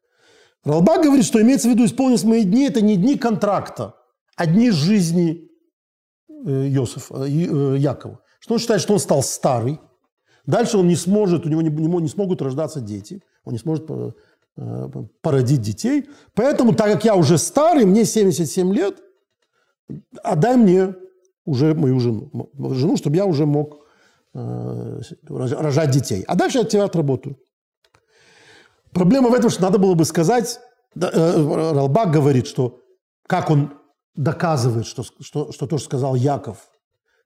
[0.64, 3.96] Ралбак говорит, что имеется в виду исполнились мои дни, это не дни контракта,
[4.36, 5.50] а дни жизни
[6.28, 8.20] э, Иосифа, э, Якова.
[8.38, 9.80] Что он считает, что он стал старый,
[10.46, 14.88] дальше он не сможет, у него не, не, смогут рождаться дети, он не сможет э,
[15.20, 16.08] породить детей.
[16.34, 19.02] Поэтому, так как я уже старый, мне 77 лет,
[20.22, 20.94] отдай мне
[21.44, 22.30] уже мою жену,
[22.70, 23.80] жену чтобы я уже мог
[24.34, 26.24] рожать детей.
[26.26, 27.36] А дальше я от тебя отработаю.
[28.92, 30.60] Проблема в этом, что надо было бы сказать,
[30.94, 32.80] Ралбак говорит, что
[33.26, 33.72] как он
[34.14, 36.70] доказывает, что, что, что то, что сказал Яков,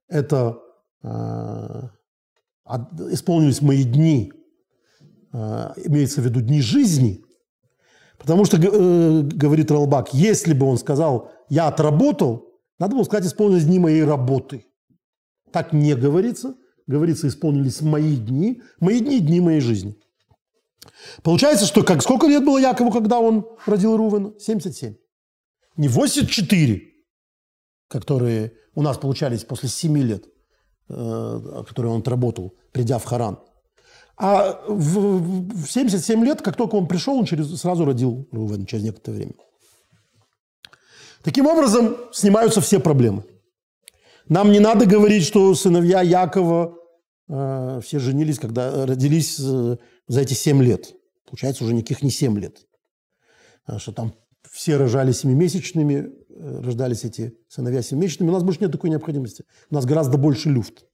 [0.09, 0.59] это
[1.03, 1.83] э,
[3.11, 4.33] исполнились мои дни,
[5.33, 7.25] э, имеется в виду дни жизни,
[8.19, 12.47] потому что, э, говорит Ралбак, если бы он сказал, я отработал,
[12.79, 14.67] надо было сказать, исполнились дни моей работы.
[15.51, 16.55] Так не говорится,
[16.87, 19.97] говорится, исполнились мои дни, мои дни– дни моей жизни.
[21.23, 24.33] Получается, что как, сколько лет было Якову, когда он родил Рувена?
[24.39, 24.95] 77.
[25.77, 26.83] Не 84,
[27.89, 30.25] которые у нас получались после 7 лет,
[30.89, 33.39] э, которые он отработал, придя в Харан.
[34.19, 39.17] А в 77 лет, как только он пришел, он через, сразу родил Рувен через некоторое
[39.17, 39.35] время.
[41.23, 43.25] Таким образом, снимаются все проблемы.
[44.29, 46.79] Нам не надо говорить, что сыновья Якова
[47.29, 49.77] э, все женились, когда родились э,
[50.09, 50.95] за эти 7 лет.
[51.27, 52.67] Получается, уже никаких не 7 лет.
[53.79, 54.15] Что там
[54.57, 58.31] все рожали семимесячными, э, рождались эти сыновья семимесячными.
[58.31, 59.45] У нас больше нет такой необходимости.
[59.71, 60.85] У нас гораздо больше люфт.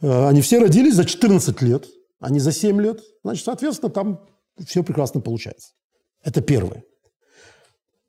[0.00, 1.86] Э, они все родились за 14 лет,
[2.20, 3.02] а не за 7 лет.
[3.24, 4.26] Значит, соответственно, там
[4.64, 5.72] все прекрасно получается.
[6.22, 6.84] Это первое.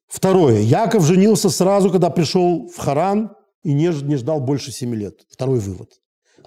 [0.07, 0.59] Второе.
[0.59, 5.25] Яков женился сразу, когда пришел в Харан и не, не ждал больше 7 лет.
[5.29, 5.91] Второй вывод.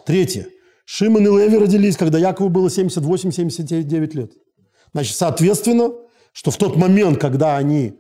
[0.06, 0.48] Третье.
[0.84, 4.32] Шимон и Леви родились, когда Якову было 78-79 лет.
[4.92, 5.92] Значит, соответственно,
[6.32, 7.94] что в тот момент, когда они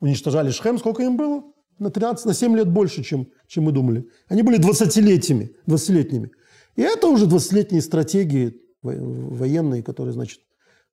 [0.00, 1.42] уничтожали Шхем, сколько им было?
[1.78, 4.08] На 13, на 7 лет больше, чем, чем мы думали.
[4.28, 6.30] Они были 20-летними, 20-летними.
[6.76, 10.40] И это уже 20-летние стратегии военные, которые, значит,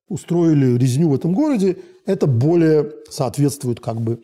[0.08, 4.22] устроили резню в этом городе, это более соответствует как бы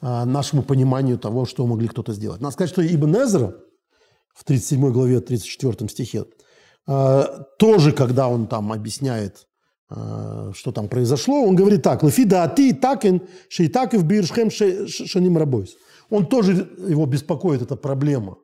[0.00, 2.40] а, нашему пониманию того, что могли кто-то сделать.
[2.40, 3.56] Надо сказать, что Ибн Эзра
[4.36, 6.26] в 37 главе, 34 стихе,
[6.86, 9.46] а, тоже, когда он там объясняет
[9.88, 15.76] а, что там произошло, он говорит так, «Лефида ати такен шейтакев биршхем шаним рабойс».
[16.10, 18.36] Он тоже, его беспокоит эта проблема.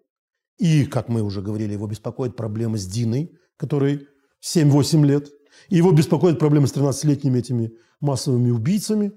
[0.58, 4.06] И, как мы уже говорили, его беспокоит проблема с Диной, которой
[4.44, 5.28] 7-8 лет.
[5.68, 9.12] И его беспокоит проблема с 13-летними этими массовыми убийцами.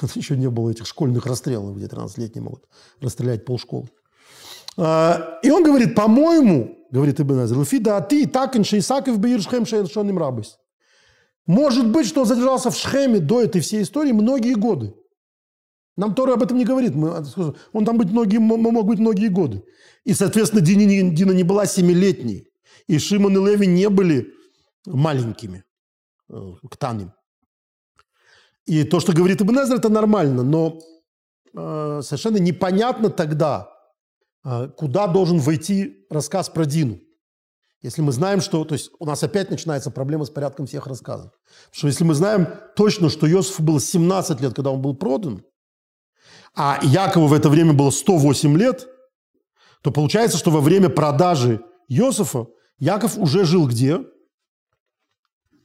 [0.14, 2.64] Еще не было этих школьных расстрелов, где 13-летние могут
[3.00, 3.88] расстрелять полшколы.
[4.78, 10.58] А, и он говорит, по-моему, говорит Ибн Азер, «Лефида ати такен шейсакев биршхем шаним рабойс».
[11.46, 14.94] Может быть, что он задержался в Шхеме до этой всей истории многие годы.
[15.96, 16.94] Нам Тора об этом не говорит.
[16.94, 17.24] Мы,
[17.72, 19.64] он там быть многие, мог быть многие годы.
[20.04, 22.46] И, соответственно, Дина Дина не была семилетней.
[22.86, 24.32] И Шимон и Леви не были
[24.86, 25.64] маленькими.
[26.30, 27.12] Э, Ктаним.
[28.66, 30.42] И то, что говорит Ибн Эзер, это нормально.
[30.42, 30.78] Но
[31.54, 33.70] э, совершенно непонятно тогда,
[34.42, 37.00] куда должен войти рассказ про Дину.
[37.80, 38.64] Если мы знаем, что...
[38.64, 41.32] То есть у нас опять начинается проблема с порядком всех рассказов.
[41.66, 45.44] Потому что если мы знаем точно, что Иосифу было 17 лет, когда он был продан,
[46.56, 48.88] а Якову в это время было 108 лет,
[49.82, 54.00] то получается, что во время продажи Иосифа Яков уже жил где?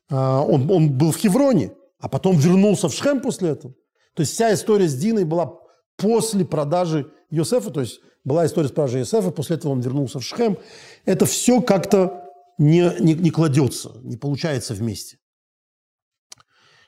[0.09, 3.73] А, он, он был в Хевроне, а потом вернулся в Шхем после этого.
[4.13, 5.59] То есть вся история с Диной была
[5.97, 10.23] после продажи Иосифа, то есть была история с продажей Иосифа, после этого он вернулся в
[10.23, 10.57] Шхем.
[11.05, 12.23] Это все как-то
[12.59, 15.17] не, не, не кладется, не получается вместе.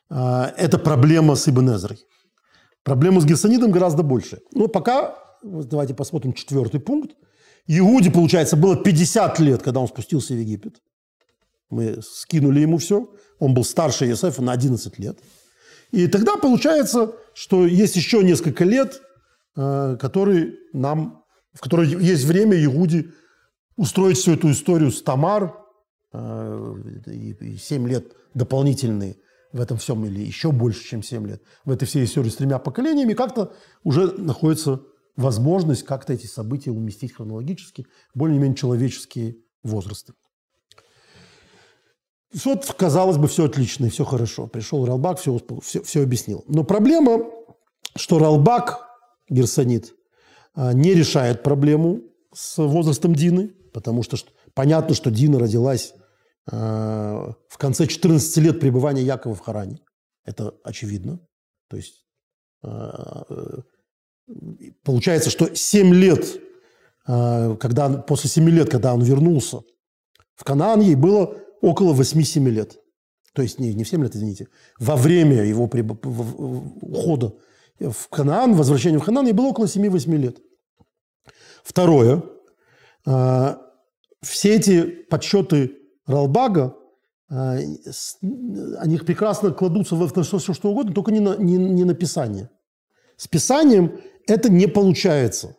[0.09, 1.99] А, это проблема с Ибн Эзрой.
[2.83, 4.41] Проблема с Герсонидом гораздо больше.
[4.53, 7.15] Но пока, давайте посмотрим четвертый пункт.
[7.65, 10.81] Иуде, получается, было 50 лет, когда он спустился в Египет.
[11.71, 13.09] Мы скинули ему все.
[13.39, 15.17] Он был старше Иосифа на 11 лет.
[15.91, 19.01] И тогда получается, что есть еще несколько лет,
[19.55, 21.25] а, которые нам
[21.55, 23.11] в которой есть время Иуде
[23.77, 25.57] устроить всю эту историю с Тамар,
[26.11, 26.75] э,
[27.07, 29.17] и 7 лет дополнительные
[29.53, 32.59] в этом всем, или еще больше, чем 7 лет, в этой всей истории с тремя
[32.59, 33.53] поколениями, как-то
[33.83, 34.81] уже находится
[35.15, 40.13] возможность как-то эти события уместить хронологически, более-менее человеческие возрасты.
[42.43, 44.47] Вот, казалось бы, все отлично и все хорошо.
[44.47, 46.43] Пришел Ралбак, все, все, все объяснил.
[46.49, 47.23] Но проблема,
[47.95, 48.84] что Ралбак,
[49.29, 49.93] Герсонит,
[50.53, 52.01] а, не решает проблему
[52.33, 54.17] с возрастом Дины, потому что
[54.53, 55.93] понятно, что Дина родилась
[56.51, 59.79] а, в конце 14 лет пребывания Якова в Харане.
[60.23, 61.19] Это очевидно.
[61.69, 62.05] То есть
[62.63, 63.25] а,
[64.83, 66.41] получается, что 7 лет,
[67.05, 69.61] когда, после 7 лет, когда он вернулся
[70.33, 72.79] в Канаан, ей было около 8-7 лет.
[73.33, 74.47] То есть не, не в 7 лет, извините.
[74.79, 75.69] Во время его
[76.81, 77.35] ухода
[77.79, 80.37] в Канаан, возвращения в Канаан, ей было около 7-8 лет.
[81.63, 82.23] Второе.
[83.05, 83.61] А,
[84.21, 86.75] все эти подсчеты Ралбага,
[87.29, 87.57] а,
[88.79, 92.49] они прекрасно кладутся в все, что угодно, только не на, не, не на Писание.
[93.17, 95.57] С Писанием это не получается.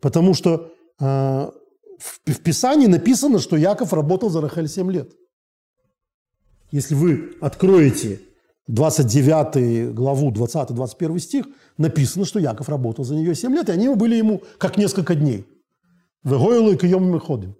[0.00, 1.52] Потому что а,
[1.98, 5.12] в, в Писании написано, что Яков работал за Рахель 7 лет.
[6.70, 8.20] Если вы откроете
[8.68, 11.46] 29 главу, 20-21 стих,
[11.78, 15.46] написано, что Яков работал за нее 7 лет, и они были ему как несколько дней.
[16.24, 17.54] Вегойлу и каем мы ходим.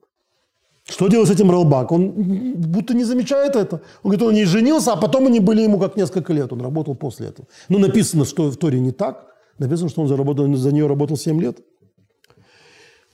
[0.89, 1.93] Что делать с этим Ралбак?
[1.93, 2.13] Он
[2.57, 3.81] будто не замечает это.
[4.03, 6.53] Он говорит, он не женился, а потом они были ему как несколько лет.
[6.53, 7.49] Он работал после этого.
[7.69, 9.27] Но написано, что в Торе не так.
[9.59, 11.61] Написано, что он заработал, за нее работал 7 лет.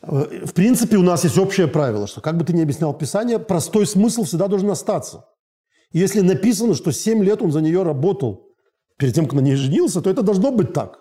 [0.02, 3.86] В принципе, у нас есть общее правило, что как бы ты ни объяснял Писание, простой
[3.86, 5.24] смысл всегда должен остаться.
[5.92, 8.48] Если написано, что 7 лет он за нее работал
[8.96, 10.98] перед тем, как на ней женился, то это должно быть так.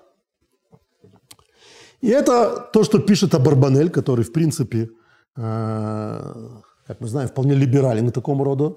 [2.01, 4.89] И это то, что пишет Абарбанель, который, в принципе,
[5.37, 6.33] э,
[6.87, 8.75] как мы знаем, вполне либерален и такому рода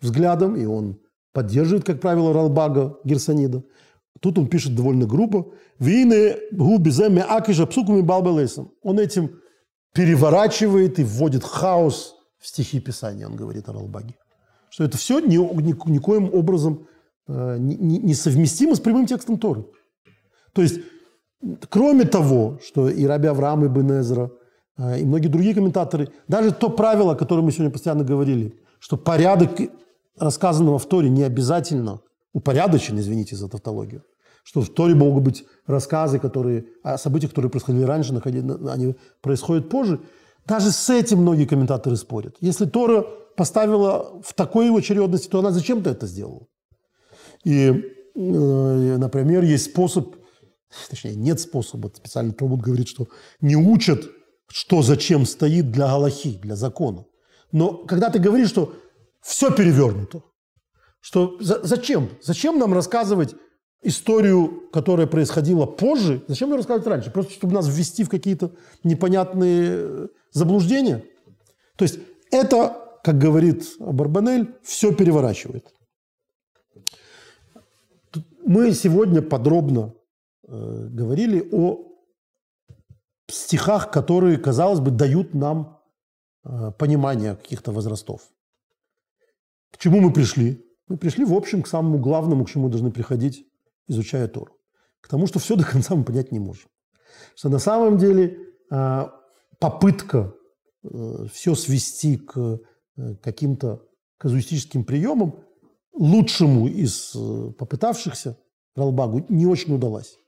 [0.00, 0.98] взглядом, и он
[1.32, 3.62] поддерживает, как правило, Ралбага Герсонида.
[4.20, 5.52] Тут он пишет довольно грубо.
[5.78, 8.72] «Вине губиземе акиша псуками балбелесом».
[8.82, 9.40] Он этим
[9.94, 14.14] переворачивает и вводит хаос в стихи Писания, он говорит о Ралбаге
[14.70, 16.86] что это все ни, ни, никоим образом
[17.28, 19.66] э, несовместимо с прямым текстом Торы.
[20.54, 20.80] То есть,
[21.68, 24.30] кроме того, что и Раби Авраам, и Бенезра,
[24.78, 28.96] э, и многие другие комментаторы, даже то правило, о котором мы сегодня постоянно говорили, что
[28.96, 29.50] порядок
[30.18, 32.00] рассказанного в Торе не обязательно
[32.32, 34.04] упорядочен, извините за тавтологию,
[34.44, 40.00] что в Торе могут быть рассказы, которые, о событиях, которые происходили раньше, они происходят позже.
[40.46, 42.36] Даже с этим многие комментаторы спорят.
[42.40, 43.04] Если Тора
[43.40, 46.46] поставила в такой очередности, то она зачем-то это сделала.
[47.42, 47.68] И,
[48.14, 50.14] э, например, есть способ,
[50.90, 53.08] точнее, нет способа, специально Талмуд говорит, что
[53.40, 54.04] не учат,
[54.48, 57.06] что зачем стоит для Галахи, для закона.
[57.50, 58.74] Но когда ты говоришь, что
[59.22, 60.22] все перевернуто,
[61.00, 62.10] что за, зачем?
[62.20, 63.34] Зачем нам рассказывать
[63.80, 66.22] историю, которая происходила позже?
[66.28, 67.10] Зачем нам рассказывать раньше?
[67.10, 68.50] Просто чтобы нас ввести в какие-то
[68.84, 71.02] непонятные заблуждения?
[71.76, 75.72] То есть это как говорит Барбанель, все переворачивает.
[78.44, 79.94] Мы сегодня подробно
[80.46, 81.90] э, говорили о
[83.28, 85.80] стихах, которые, казалось бы, дают нам
[86.44, 88.22] э, понимание каких-то возрастов.
[89.70, 90.66] К чему мы пришли?
[90.88, 93.46] Мы пришли, в общем, к самому главному, к чему должны приходить,
[93.86, 94.56] изучая Тору.
[95.00, 96.68] К тому, что все до конца мы понять не можем.
[97.36, 98.38] Что на самом деле
[98.70, 99.08] э,
[99.58, 100.34] попытка
[100.82, 102.60] э, все свести к
[103.22, 103.82] каким-то
[104.18, 105.34] казуистическим приемом
[105.92, 108.36] лучшему из э, попытавшихся
[108.76, 110.18] Ралбагу не очень удалась.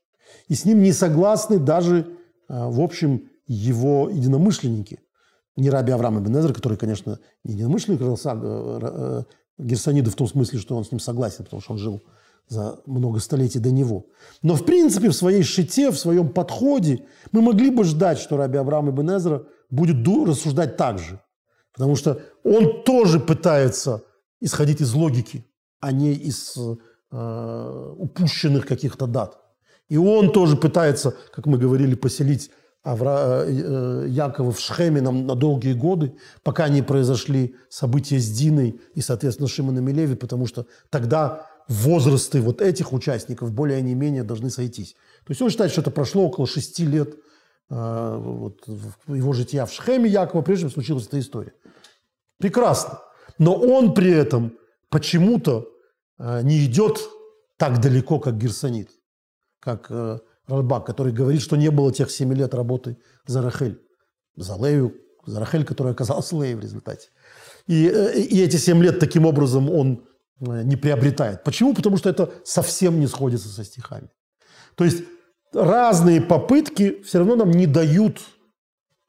[0.48, 2.04] И с ним не согласны даже, э,
[2.48, 5.00] в общем, его единомышленники.
[5.56, 8.00] Не Раби Авраам Ибн который, конечно, не единомышленник
[9.58, 12.02] Герсонида в том смысле, что он с ним согласен, потому что он жил
[12.48, 14.06] за много столетий до него.
[14.42, 18.58] Но, в принципе, в своей шите, в своем подходе мы могли бы ждать, что Раби
[18.58, 21.20] Авраам Ибн будет рассуждать так же.
[21.72, 24.04] Потому что он тоже пытается
[24.40, 25.46] исходить из логики,
[25.80, 29.38] а не из э, упущенных каких-то дат.
[29.88, 32.50] И он тоже пытается, как мы говорили, поселить
[32.82, 33.44] Авра...
[33.46, 39.00] Э, Якова в Шхеме на, на долгие годы, пока не произошли события с Диной и,
[39.00, 44.50] соответственно, Шимоном и Леви, потому что тогда возрасты вот этих участников более не менее должны
[44.50, 44.94] сойтись.
[45.24, 47.18] То есть он считает, что это прошло около шести лет э,
[47.68, 48.66] вот,
[49.06, 51.54] его жития в Шхеме Якова, прежде чем случилась эта история.
[52.38, 53.00] Прекрасно.
[53.38, 54.58] Но он при этом
[54.88, 55.68] почему-то
[56.18, 56.98] э, не идет
[57.56, 58.90] так далеко, как Герсонит,
[59.60, 63.80] как э, Ральбак, который говорит, что не было тех семи лет работы за Рахель,
[64.36, 64.94] за Лею,
[65.24, 67.08] за Рахель, которая оказалась Леей в результате.
[67.66, 70.04] И, э, и эти семь лет таким образом он
[70.40, 71.44] не приобретает.
[71.44, 71.72] Почему?
[71.72, 74.10] Потому что это совсем не сходится со стихами.
[74.74, 75.04] То есть
[75.52, 78.20] разные попытки все равно нам не дают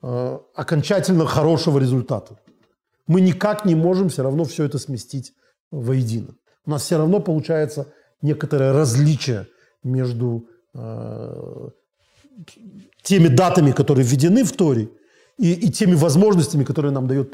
[0.02, 2.38] э, окончательно хорошего результата
[3.08, 5.34] мы никак не можем все равно все это сместить
[5.72, 6.36] воедино.
[6.66, 7.88] У нас все равно получается
[8.22, 9.48] некоторое различие
[9.84, 11.70] между э,
[13.02, 14.90] теми датами, которые введены в Торе,
[15.38, 17.34] и, и теми возможностями, которые нам дает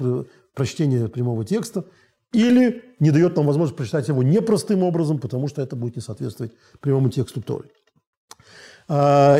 [0.56, 1.84] прочтение прямого текста,
[2.32, 6.54] или не дает нам возможность прочитать его непростым образом, потому что это будет не соответствовать
[6.80, 7.70] прямому тексту Торы.
[8.90, 9.40] А,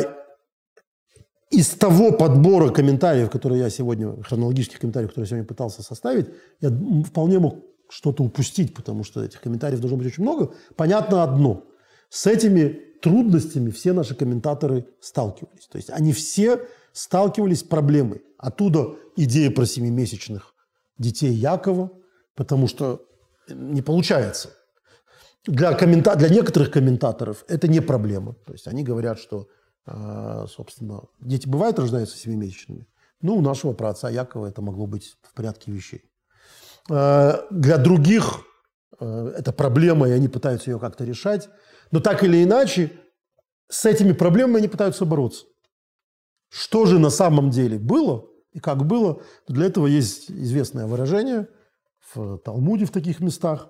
[1.50, 6.28] из того подбора комментариев, которые я сегодня, хронологических комментариев, которые я сегодня пытался составить,
[6.60, 6.70] я
[7.04, 7.56] вполне мог
[7.88, 10.54] что-то упустить, потому что этих комментариев должно быть очень много.
[10.76, 11.64] Понятно одно.
[12.08, 15.66] С этими трудностями все наши комментаторы сталкивались.
[15.66, 16.60] То есть они все
[16.92, 18.22] сталкивались с проблемой.
[18.38, 20.54] Оттуда идея про семимесячных
[20.98, 21.90] детей Якова,
[22.36, 23.04] потому что
[23.48, 24.50] не получается.
[25.46, 26.16] Для, коммента...
[26.16, 28.34] для некоторых комментаторов это не проблема.
[28.46, 29.48] То есть они говорят, что,
[29.86, 32.86] а, собственно, дети бывают рождаются семимесячными.
[33.22, 36.04] Ну, у нашего праотца Якова это могло быть в порядке вещей.
[36.90, 38.40] А, для других
[38.98, 41.48] а, это проблема, и они пытаются ее как-то решать.
[41.90, 42.92] Но так или иначе,
[43.68, 45.46] с этими проблемами они пытаются бороться.
[46.50, 51.48] Что же на самом деле было и как было, для этого есть известное выражение
[52.12, 53.68] в Талмуде в таких местах,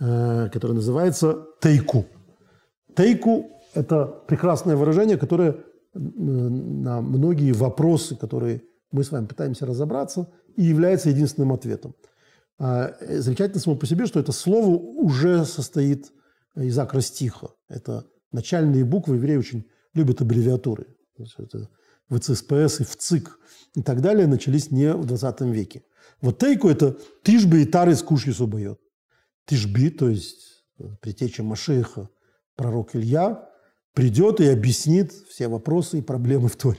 [0.00, 2.06] э, которое называется «тейку».
[2.96, 5.56] «Тейку»– это прекрасное выражение, которое э,
[5.94, 11.94] на многие вопросы, которые мы с вами пытаемся разобраться, и является единственным ответом.
[12.58, 16.12] А, э, замечательно само по себе, что это слово уже состоит
[16.56, 17.50] из акростиха.
[17.68, 20.86] Это начальные буквы, евреи очень любят аббревиатуры.
[22.10, 23.38] ВЦСПС и ВЦИК
[23.76, 25.84] и так далее начались не в 20 веке.
[26.20, 28.78] Вот тейку– это тишби и тары с кушью субает.
[29.50, 30.62] Тишби, то есть
[31.00, 32.08] притеча Машеха,
[32.54, 33.50] пророк Илья,
[33.94, 36.78] придет и объяснит все вопросы и проблемы в Торе.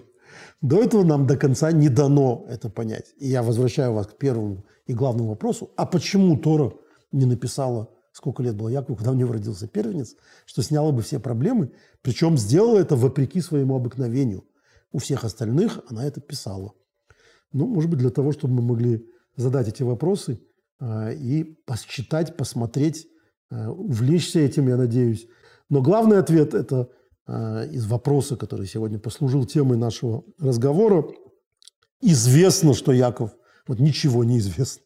[0.62, 3.14] До этого нам до конца не дано это понять.
[3.18, 5.72] И я возвращаю вас к первому и главному вопросу.
[5.76, 6.72] А почему Тора
[7.12, 10.16] не написала, сколько лет было Якову, когда у него родился первенец,
[10.46, 14.46] что сняло бы все проблемы, причем сделала это вопреки своему обыкновению.
[14.94, 16.74] У всех остальных она это писала.
[17.52, 19.06] Ну, может быть, для того, чтобы мы могли
[19.36, 20.40] задать эти вопросы
[20.82, 23.08] и посчитать, посмотреть,
[23.52, 25.28] а, увлечься этим, я надеюсь.
[25.70, 26.90] Но главный ответ– это
[27.28, 31.06] а, из вопроса, который сегодня послужил темой нашего разговора.
[32.02, 33.32] Известно, что Яков,
[33.68, 34.84] вот ничего не известно.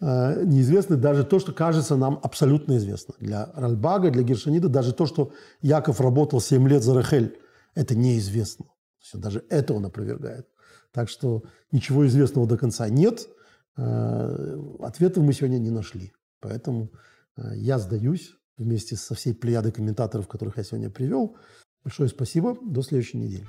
[0.00, 3.14] Неизвестно даже то, что кажется нам абсолютно известно.
[3.20, 7.38] Для Ральбага, для Гершанида, даже то, что Яков работал 7 лет за Рахель,
[7.76, 8.66] это неизвестно.
[9.14, 10.48] Даже это он опровергает.
[10.90, 13.28] Так что ничего известного до конца нет.
[13.76, 16.12] Э, ответов мы сегодня не нашли.
[16.40, 16.90] Поэтому
[17.36, 21.36] э, я сдаюсь вместе со всей плеядой комментаторов, которых я сегодня привел.
[21.84, 22.56] Большое спасибо.
[22.62, 23.46] До следующей недели.